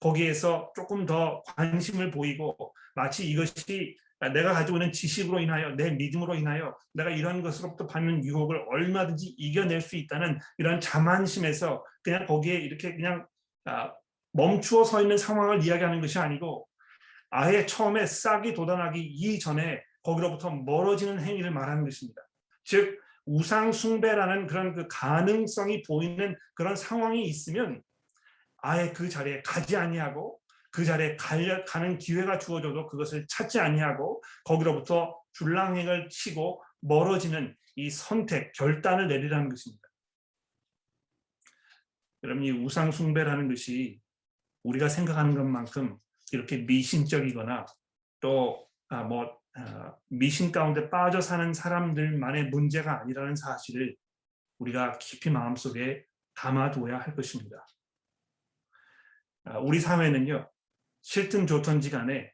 거기에서 0.00 0.72
조금 0.74 1.04
더 1.04 1.42
관심을 1.42 2.10
보이고 2.10 2.56
마치 2.94 3.28
이것이 3.30 3.96
내가 4.32 4.52
가지고 4.52 4.78
있는 4.78 4.92
지식으로 4.92 5.40
인하여 5.40 5.70
내 5.76 5.90
믿음으로 5.90 6.34
인하여 6.34 6.76
내가 6.92 7.10
이런 7.10 7.42
것으로부터 7.42 7.86
받는 7.86 8.24
유혹을 8.24 8.66
얼마든지 8.68 9.34
이겨낼 9.36 9.80
수 9.80 9.96
있다는 9.96 10.38
이런 10.58 10.80
자만심에서 10.80 11.84
그냥 12.02 12.26
거기에 12.26 12.56
이렇게 12.56 12.94
그냥 12.94 13.26
아, 13.64 13.92
멈추어 14.32 14.84
서 14.84 15.02
있는 15.02 15.16
상황을 15.16 15.64
이야기하는 15.64 16.00
것이 16.00 16.18
아니고 16.18 16.66
아예 17.30 17.66
처음에 17.66 18.06
싹이 18.06 18.54
돋아나기 18.54 19.00
이전에 19.00 19.82
거기로부터 20.02 20.50
멀어지는 20.50 21.20
행위를 21.20 21.50
말하는 21.50 21.84
것입니다. 21.84 22.22
즉 22.64 22.98
우상 23.30 23.70
숭배라는 23.70 24.48
그런 24.48 24.74
그 24.74 24.88
가능성이 24.88 25.82
보이는 25.84 26.36
그런 26.54 26.74
상황이 26.74 27.22
있으면 27.22 27.80
아예 28.58 28.90
그 28.92 29.08
자리에 29.08 29.40
가지 29.42 29.76
아니하고 29.76 30.40
그 30.72 30.84
자리에 30.84 31.16
가는 31.16 31.96
기회가 31.96 32.38
주어져도 32.38 32.88
그것을 32.88 33.26
찾지 33.28 33.60
아니하고 33.60 34.20
거기로부터 34.44 35.16
줄랑행을 35.34 36.08
치고 36.08 36.60
멀어지는 36.80 37.56
이 37.76 37.88
선택, 37.88 38.52
결단을 38.52 39.06
내리라는 39.06 39.48
것입니다. 39.48 39.88
여러분 42.24 42.42
이 42.42 42.50
우상 42.50 42.90
숭배라는 42.90 43.48
것이 43.48 44.00
우리가 44.64 44.88
생각하는 44.88 45.36
것만큼 45.36 45.96
이렇게 46.32 46.58
미신적이거나 46.58 47.64
또뭐 48.20 48.66
아, 48.88 49.02
어, 49.02 49.39
미신 50.08 50.52
가운데 50.52 50.90
빠져 50.90 51.20
사는 51.20 51.52
사람들만의 51.52 52.50
문제가 52.50 53.00
아니라는 53.00 53.36
사실을 53.36 53.96
우리가 54.58 54.98
깊이 54.98 55.30
마음속에 55.30 56.04
담아두어야 56.34 56.98
할 56.98 57.14
것입니다. 57.14 57.66
아, 59.44 59.58
우리 59.58 59.80
사회는요, 59.80 60.50
싫든 61.02 61.46
좋든지 61.46 61.90
간에 61.90 62.32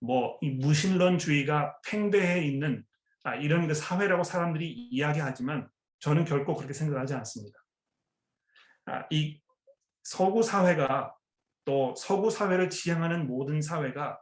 뭐 0.00 0.38
이 0.42 0.50
무신론주의가 0.50 1.78
팽배해 1.86 2.46
있는 2.46 2.84
아, 3.22 3.34
이런 3.36 3.66
그 3.66 3.74
사회라고 3.74 4.22
사람들이 4.22 4.70
이야기하지만 4.70 5.68
저는 6.00 6.24
결코 6.26 6.54
그렇게 6.54 6.74
생각하지 6.74 7.14
않습니다. 7.14 7.58
아, 8.86 9.06
이 9.10 9.40
서구 10.02 10.42
사회가 10.42 11.14
또 11.64 11.94
서구 11.96 12.30
사회를 12.30 12.68
지향하는 12.68 13.26
모든 13.26 13.62
사회가 13.62 14.20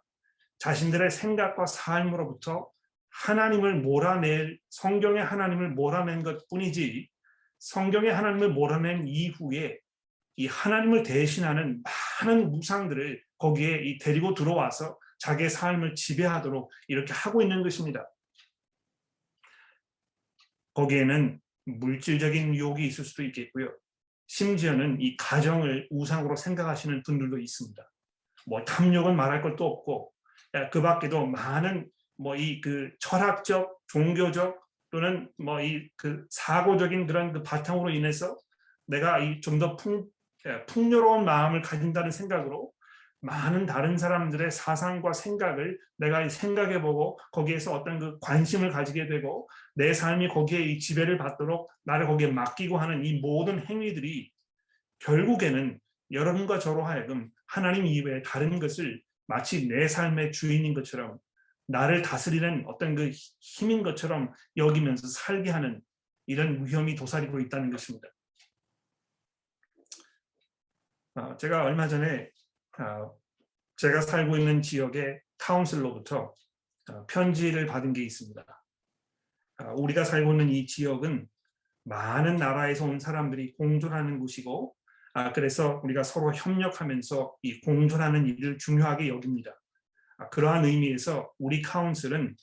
자신들의 0.63 1.11
생각과 1.11 1.67
삶으로부터 1.67 2.71
하나님을 3.11 3.81
몰아낼 3.81 4.61
성경의 4.71 5.25
하나님을 5.25 5.71
몰아낸 5.71 6.23
것뿐이지 6.23 7.09
성경의 7.59 8.15
하나님을 8.15 8.51
몰아낸 8.51 9.09
이후에 9.09 9.81
이 10.37 10.47
하나님을 10.47 11.03
대신하는 11.03 11.83
많은 12.23 12.53
무상들을 12.53 13.25
거기에 13.39 13.83
이 13.83 13.99
데리고 13.99 14.35
들어와서 14.35 15.01
자기의 15.19 15.51
삶을 15.51 15.97
지배하도록 15.97 16.71
이렇게 16.87 17.13
하고 17.13 17.43
있는 17.43 17.65
것입니다. 17.65 18.09
거기에는 20.75 21.41
물질적인 21.65 22.55
유혹이 22.55 22.87
있을 22.87 23.05
수도 23.05 23.25
있겠고요. 23.25 23.75
심지어는 24.29 25.01
이 25.01 25.17
가정을 25.17 25.89
우상으로 25.91 26.37
생각하시는 26.37 27.03
분들도 27.03 27.39
있습니다. 27.41 27.83
뭐 28.47 28.65
탐욕은 28.65 29.17
말할 29.17 29.43
것도 29.43 29.67
없고 29.67 30.12
그 30.71 30.83
밖에도 30.83 31.27
많은 31.27 31.89
뭐 32.19 32.37
이 32.37 32.61
그 32.61 32.93
철학적, 33.01 33.79
종교적 33.89 34.61
또는 34.91 35.31
뭐 35.39 35.61
이 35.61 35.89
그 35.97 36.27
사고적인 36.31 37.07
그런 37.07 37.33
그 37.33 37.43
바탕으로 37.43 37.91
인해서 37.91 38.37
내가 38.87 39.19
이 39.19 39.41
좀더 39.41 39.77
풍, 39.77 40.07
풍요로운 40.67 41.25
마음을 41.25 41.63
가진다는 41.63 42.11
생각으로 42.11 42.73
많은 43.21 43.67
다른 43.67 43.97
사람들의 43.97 44.51
사상과 44.51 45.13
생각을 45.13 45.79
내가 45.97 46.29
생각해 46.29 46.83
보고 46.83 47.19
거기에서 47.31 47.73
어떤 47.73 47.99
그 48.01 48.19
관심을 48.21 48.71
가지게 48.71 49.07
되고 49.07 49.49
내 49.75 49.93
삶이 49.95 50.29
거기에 50.29 50.61
이 50.61 50.79
지배를 50.81 51.19
받도록 51.19 51.71
나를 51.85 52.09
거기에 52.09 52.33
맡기고 52.33 52.79
하는 52.79 53.05
이 53.05 53.21
모든 53.21 53.65
행위들이 53.65 54.33
결국에는 54.99 55.79
여러분과 56.11 56.59
저로 56.59 56.85
하여금 56.85 57.31
하나님 57.47 57.87
이외에 57.87 58.23
다른 58.23 58.59
것을 58.59 59.01
마치 59.27 59.69
내 59.69 59.89
삶의 59.89 60.33
주인인 60.33 60.75
것처럼 60.75 61.19
나를 61.67 62.03
다스리는 62.03 62.65
어떤 62.67 62.95
그 62.95 63.11
힘인 63.41 63.83
것처럼 63.83 64.33
여기면서 64.57 65.09
살게 65.09 65.51
하는 65.51 65.81
이런 66.27 66.67
위험이 66.67 66.95
도사리고 66.95 67.41
있다는 67.41 67.71
것입니다. 67.71 68.09
어, 71.15 71.37
제가 71.37 71.65
얼마 71.65 71.89
전에 71.89 72.31
어, 72.79 73.15
제가 73.77 74.01
살고 74.01 74.37
있는 74.39 74.63
지역의 74.63 75.21
카운슬로부터 75.39 76.35
어, 76.91 77.07
편지를 77.07 77.67
받은 77.67 77.93
게 77.93 78.03
있습니다. 78.03 78.45
어, 79.59 79.65
우리가 79.77 80.05
살고 80.05 80.33
있는 80.33 80.49
이 80.51 80.67
지역은 80.67 81.29
많은 81.85 82.37
나라에서 82.37 82.85
온 82.85 82.99
사람들이 82.99 83.55
공존하는 83.55 84.19
곳이고 84.19 84.75
아, 85.15 85.33
그래서 85.33 85.81
우리가 85.85 86.03
서로 86.03 86.33
협력하면서 86.33 87.37
이 87.43 87.61
공존하는 87.61 88.27
일을 88.27 88.59
중요하게 88.59 89.09
여깁니다. 89.09 89.53
아, 90.19 90.29
그러한 90.31 90.65
의미에서 90.65 91.31
우리 91.39 91.61
카운슬은 91.61 92.35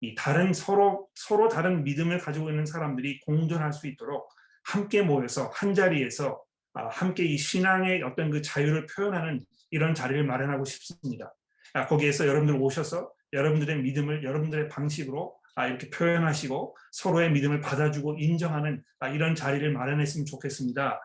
이 0.00 0.14
다른 0.14 0.52
서로 0.52 1.08
서로 1.14 1.48
다른 1.48 1.84
믿음을 1.84 2.18
가지고 2.18 2.50
있는 2.50 2.66
사람들이 2.66 3.20
공존할 3.20 3.72
수 3.72 3.86
있도록 3.86 4.28
함께 4.64 5.02
모여서 5.02 5.50
한 5.54 5.74
자리에서 5.74 6.42
아, 6.74 6.88
함께 6.88 7.24
이 7.24 7.38
신앙의 7.38 8.02
어떤 8.02 8.30
그 8.30 8.42
자유를 8.42 8.86
표현하는 8.86 9.40
이런 9.70 9.94
자리를 9.94 10.24
마련하고 10.24 10.64
싶습니다. 10.64 11.32
아, 11.74 11.86
거기에서 11.86 12.26
여러분들 12.26 12.56
오셔서 12.56 13.12
여러분들의 13.32 13.82
믿음을 13.82 14.24
여러분들의 14.24 14.68
방식으로 14.68 15.36
아, 15.54 15.66
이렇게 15.66 15.88
표현하시고 15.90 16.76
서로의 16.92 17.30
믿음을 17.32 17.60
받아주고 17.60 18.16
인정하는 18.18 18.82
이런 19.14 19.34
자리를 19.34 19.72
마련했으면 19.72 20.26
좋겠습니다. 20.26 21.00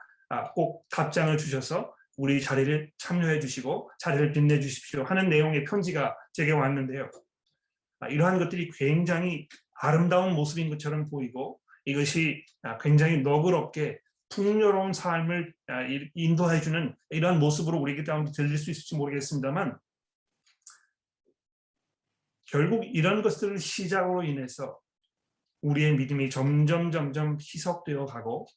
꼭 0.56 0.88
답장을 0.89 1.38
주셔서 1.38 1.94
우리 2.17 2.41
자리를 2.41 2.91
참여해 2.98 3.39
주시고 3.39 3.91
자리를 4.00 4.32
빛내 4.32 4.60
주십시오 4.60 5.04
하는 5.04 5.30
내용의 5.30 5.65
편지가 5.65 6.15
제게 6.34 6.52
왔는데요. 6.52 7.10
이러한 8.10 8.39
것들이 8.39 8.72
굉장히 8.72 9.48
아름다운 9.76 10.34
모습인 10.34 10.70
것처럼 10.70 11.10
보이고 11.10 11.60
이것이 11.86 12.46
굉장히 12.82 13.22
너그럽게 13.22 14.00
풍요로운 14.30 14.94
삶을 14.94 15.54
아, 15.67 15.82
인도해 16.13 16.62
주는 16.62 16.96
이러한 17.10 17.39
모습으로 17.39 17.78
우리에게 17.80 18.04
가운데 18.04 18.32
들릴 18.32 18.58
수 18.58 18.72
있을지 18.72 18.96
모르겠습니다만 18.96 19.78
결국 22.46 22.84
이런 22.86 23.22
것들을 23.22 23.60
시작으로 23.60 24.24
인해서 24.24 24.80
우리의 25.62 25.96
믿음이 25.96 26.30
점점 26.30 26.91
점점 26.91 27.38
희석되어 27.39 28.06
가고 28.06 28.48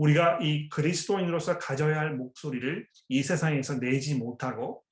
우리가 0.00 0.38
이 0.40 0.70
그리스도인으로서 0.70 1.58
가져야 1.58 2.00
할 2.00 2.16
목소리를 2.16 2.86
이 3.08 3.22
세상에서 3.22 3.80
내지 3.80 4.14
못하고 4.14 4.82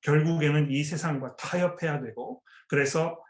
결국에는 0.00 0.70
이 0.72 0.82
세상과 0.82 1.36
타협해야 1.36 2.02
되고 2.02 2.42
그래서 2.68 3.22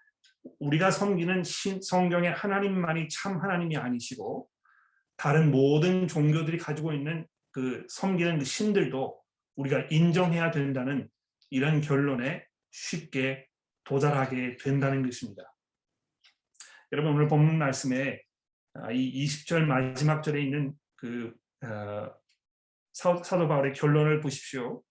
우리가 0.59 0.91
섬기는 0.91 1.43
성경의 1.83 2.33
하나님만이 2.33 3.09
참 3.11 3.43
하나님이 3.43 3.77
아니시고 3.77 4.49
다른 5.19 5.51
모든 5.51 6.09
종교들이 6.09 6.57
가지고 6.57 6.95
있는 6.95 7.27
그 7.51 7.85
섬기는 7.91 8.39
그 8.39 8.45
신들도 8.47 9.21
우리가 9.57 9.87
인정해야 9.91 10.51
된다는 10.51 11.11
이런 11.51 11.83
결론에 11.83 12.47
쉽게 12.71 13.47
도달하게 13.85 14.57
된다는 14.57 15.03
것입니다. 15.03 15.43
여러분 16.93 17.13
오늘 17.13 17.29
본문 17.29 17.59
말씀에 17.59 18.23
아, 18.75 18.91
이 18.93 19.25
20절 19.27 19.65
마지막 19.65 20.23
절에 20.23 20.41
있는 20.41 20.75
그 20.99 21.33
어, 21.65 22.11
사도 22.93 23.49
바울의 23.49 23.73
결론을 23.73 24.21
보십시오. 24.21 24.83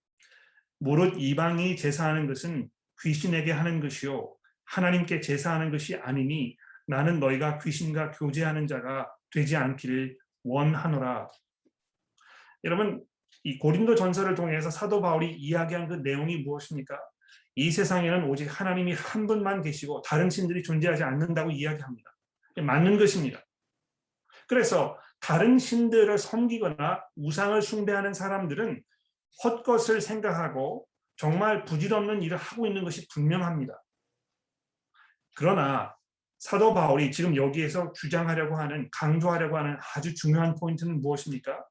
무릇 0.80 1.16
이방이 1.18 1.76
제사하는 1.76 2.28
것은 2.28 2.70
귀신에게 3.02 3.52
하는 3.52 3.80
것이요 3.80 4.36
하나님께 4.66 5.22
제사하는 5.22 5.72
것이 5.72 5.96
아니니 5.96 6.58
나는 6.88 7.20
너희가 7.20 7.60
귀신과 7.60 8.12
교제하는 8.12 8.68
자가 8.68 9.12
되지 9.32 9.56
않기를 9.56 10.18
원하노라. 10.44 11.28
여러분 12.64 13.04
이 13.44 13.58
고린도 13.58 13.96
전설을 13.96 14.36
통해서 14.36 14.70
사도 14.70 15.02
바울이 15.02 15.34
이야기한 15.34 15.88
그 15.88 15.96
내용이 15.96 16.38
무엇입니까? 16.38 16.98
이 17.56 17.72
세상에는 17.72 18.26
오직 18.30 18.48
하나님이 18.48 18.94
한 18.94 19.26
분만 19.28 19.62
계시고 19.62 20.02
다른 20.04 20.30
신들이 20.30 20.64
존재하지 20.64 21.04
않는다고 21.04 21.52
이야기합니다. 21.52 22.12
맞는 22.62 22.98
것입니다. 22.98 23.44
그래서 24.48 24.98
다른 25.20 25.60
신들을 25.60 26.18
섬기거나 26.18 27.04
우상을 27.16 27.62
숭배하는 27.62 28.14
사람들은 28.14 28.82
헛것을 29.44 30.02
생각하고 30.02 30.88
정말 31.16 31.66
부질없는 31.66 32.22
일을 32.22 32.38
하고 32.38 32.68
있는 32.68 32.84
것이 32.84 33.08
분명합니다. 33.10 33.74
그러나 35.36 35.96
사도 36.40 36.74
바울이 36.74 37.12
지금 37.12 37.36
여기에서 37.36 37.92
주장하려고 37.94 38.58
하는 38.58 38.90
강조하려고 38.92 39.58
하는 39.58 39.78
아주 39.96 40.14
중요한 40.14 40.56
포인트는 40.56 41.02
무엇입니까? 41.02 41.66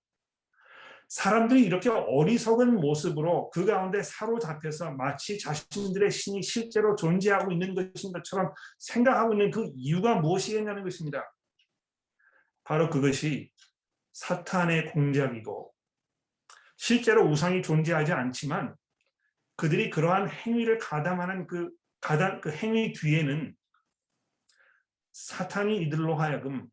사람들이 1.08 1.62
이렇게 1.62 1.88
어리석은 1.88 2.74
모습으로 2.80 3.50
그 3.50 3.64
가운데 3.64 4.02
사로잡혀서 4.02 4.92
마치 4.92 5.38
자신들의 5.38 6.10
신이 6.10 6.42
실제로 6.42 6.96
존재하고 6.96 7.52
있는 7.52 7.74
것인 7.74 8.12
것처럼 8.12 8.52
생각하고 8.78 9.32
있는 9.34 9.52
그 9.52 9.70
이유가 9.76 10.16
무엇이겠냐는 10.16 10.82
것입니다. 10.82 11.22
바로 12.66 12.90
그것이 12.90 13.52
사탄의 14.12 14.90
공작이고 14.92 15.72
실제로 16.76 17.24
우상이 17.24 17.62
존재하지 17.62 18.12
않지만 18.12 18.74
그들이 19.56 19.88
그러한 19.88 20.28
행위를 20.28 20.78
가담하는 20.78 21.46
그 21.46 21.70
가담 22.00 22.40
그 22.40 22.50
행위 22.50 22.92
뒤에는 22.92 23.54
사탄이 25.12 25.80
이들로 25.82 26.16
하여금 26.16 26.66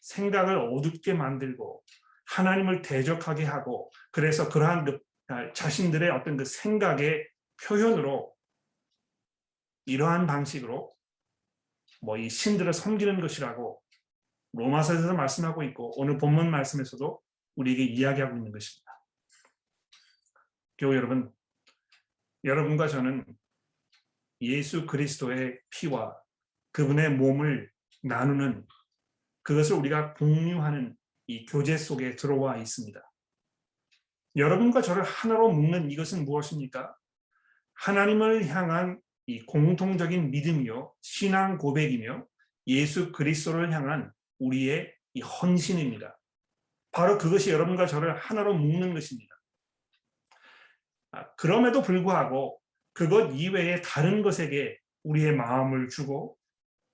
생각을 0.00 0.56
어둡게 0.56 1.12
만들고 1.14 1.84
하나님을 2.24 2.80
대적하게 2.82 3.44
하고 3.44 3.90
그래서 4.10 4.48
그러한 4.48 4.84
그 4.84 4.98
아, 5.28 5.52
자신들의 5.52 6.10
어떤 6.10 6.36
그 6.36 6.44
생각의 6.44 7.28
표현으로 7.62 8.34
이러한 9.84 10.26
방식으로 10.26 10.94
뭐 12.00 12.16
이 12.16 12.30
신들을 12.30 12.72
섬기는 12.72 13.20
것이라고 13.20 13.82
로마서에서 14.56 15.14
말씀하고 15.14 15.62
있고 15.64 15.92
오늘 16.00 16.18
본문 16.18 16.50
말씀에서도 16.50 17.20
우리에게 17.56 17.84
이야기하고 17.84 18.36
있는 18.36 18.52
것입니다. 18.52 18.92
교우 20.78 20.94
여러분, 20.94 21.30
여러분과 22.44 22.88
저는 22.88 23.24
예수 24.40 24.86
그리스도의 24.86 25.60
피와 25.70 26.16
그분의 26.72 27.16
몸을 27.16 27.70
나누는 28.02 28.66
그것을 29.42 29.76
우리가 29.76 30.14
공유하는 30.14 30.96
이 31.28 31.46
교제 31.46 31.76
속에 31.76 32.16
들어와 32.16 32.56
있습니다. 32.56 33.00
여러분과 34.36 34.82
저를 34.82 35.02
하나로 35.02 35.50
묶는 35.50 35.90
이것은 35.90 36.24
무엇입니까? 36.24 36.94
하나님을 37.74 38.46
향한 38.48 39.00
이 39.26 39.40
공통적인 39.44 40.30
믿음이요 40.30 40.94
신앙 41.00 41.58
고백이며 41.58 42.26
예수 42.68 43.12
그리스도를 43.12 43.72
향한 43.72 44.12
우리의 44.38 44.92
이 45.14 45.20
헌신입니다. 45.20 46.18
바로 46.92 47.18
그것이 47.18 47.50
여러분과 47.50 47.86
저를 47.86 48.16
하나로 48.16 48.54
묶는 48.54 48.94
것입니다. 48.94 49.34
아, 51.12 51.26
그럼에도 51.36 51.82
불구하고 51.82 52.60
그것 52.92 53.32
이외에 53.32 53.80
다른 53.82 54.22
것에게 54.22 54.78
우리의 55.02 55.34
마음을 55.36 55.88
주고 55.88 56.36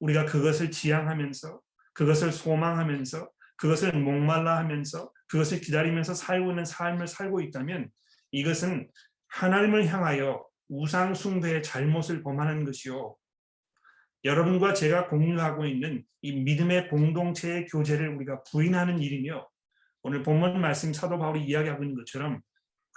우리가 0.01 0.27
그것을 0.27 0.71
지향하면서 0.71 1.61
그것을 1.93 2.33
소망하면서 2.33 3.31
그것을 3.57 3.93
목말라 3.93 4.59
하면서 4.59 5.13
그것을 5.29 5.61
기다리면서 5.61 6.15
살고 6.15 6.51
있는 6.51 6.65
삶을 6.65 7.07
살고 7.07 7.41
있다면 7.41 7.91
이것은 8.33 8.91
하나님을 9.29 9.87
향하여 9.87 10.45
우상 10.69 11.15
숭배의 11.15 11.63
잘못을 11.63 12.23
범하는 12.23 12.65
것이요. 12.65 13.17
여러분과 14.25 14.75
제가 14.75 15.09
공유하고 15.09 15.67
있는 15.67 16.05
이 16.21 16.33
믿음의 16.33 16.89
공동체의 16.89 17.67
교제를 17.67 18.15
우리가 18.17 18.43
부인하는 18.45 19.01
일이며 19.01 19.49
오늘 20.03 20.23
본문 20.23 20.61
말씀 20.61 20.93
사도 20.93 21.19
바울이 21.19 21.45
이야기하고 21.45 21.83
있는 21.83 21.97
것처럼 21.97 22.41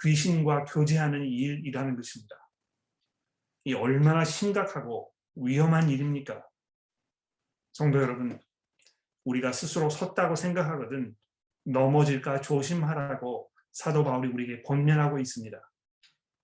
귀신과 0.02 0.64
교제하는 0.64 1.24
일이라는 1.24 1.96
것입니다. 1.96 2.36
이 3.64 3.74
얼마나 3.74 4.24
심각하고 4.24 5.12
위험한 5.34 5.88
일입니까? 5.88 6.44
성도 7.72 8.00
여러분, 8.00 8.38
우리가 9.24 9.52
스스로 9.52 9.90
섰다고 9.90 10.36
생각하거든 10.36 11.14
넘어질까 11.64 12.40
조심하라고 12.40 13.50
사도 13.72 14.04
바울이 14.04 14.28
우리에게 14.28 14.62
권면하고 14.62 15.18
있습니다. 15.18 15.60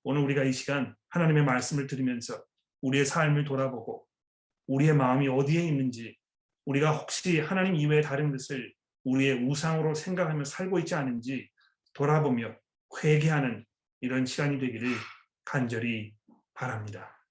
오늘 0.02 0.22
우리가 0.22 0.42
이 0.42 0.52
시간 0.52 0.96
하나님의 1.10 1.44
말씀을 1.44 1.86
들으면서 1.86 2.44
우리의 2.80 3.06
삶을 3.06 3.44
돌아보고 3.44 4.06
우리의 4.72 4.94
마음이 4.94 5.28
어디에 5.28 5.62
있는지 5.66 6.16
우리가 6.64 6.92
혹시 6.92 7.40
하나님 7.40 7.74
이외의 7.74 8.02
다른 8.02 8.30
것을 8.30 8.72
우리의 9.04 9.44
우상으로 9.44 9.94
생각하며 9.94 10.44
살고 10.44 10.78
있지 10.80 10.94
않은지 10.94 11.50
돌아보며 11.92 12.54
회개하는 13.02 13.66
이런 14.00 14.24
시간이 14.24 14.58
되기를 14.58 14.88
간절히 15.44 16.14
바랍니다. 16.54 17.21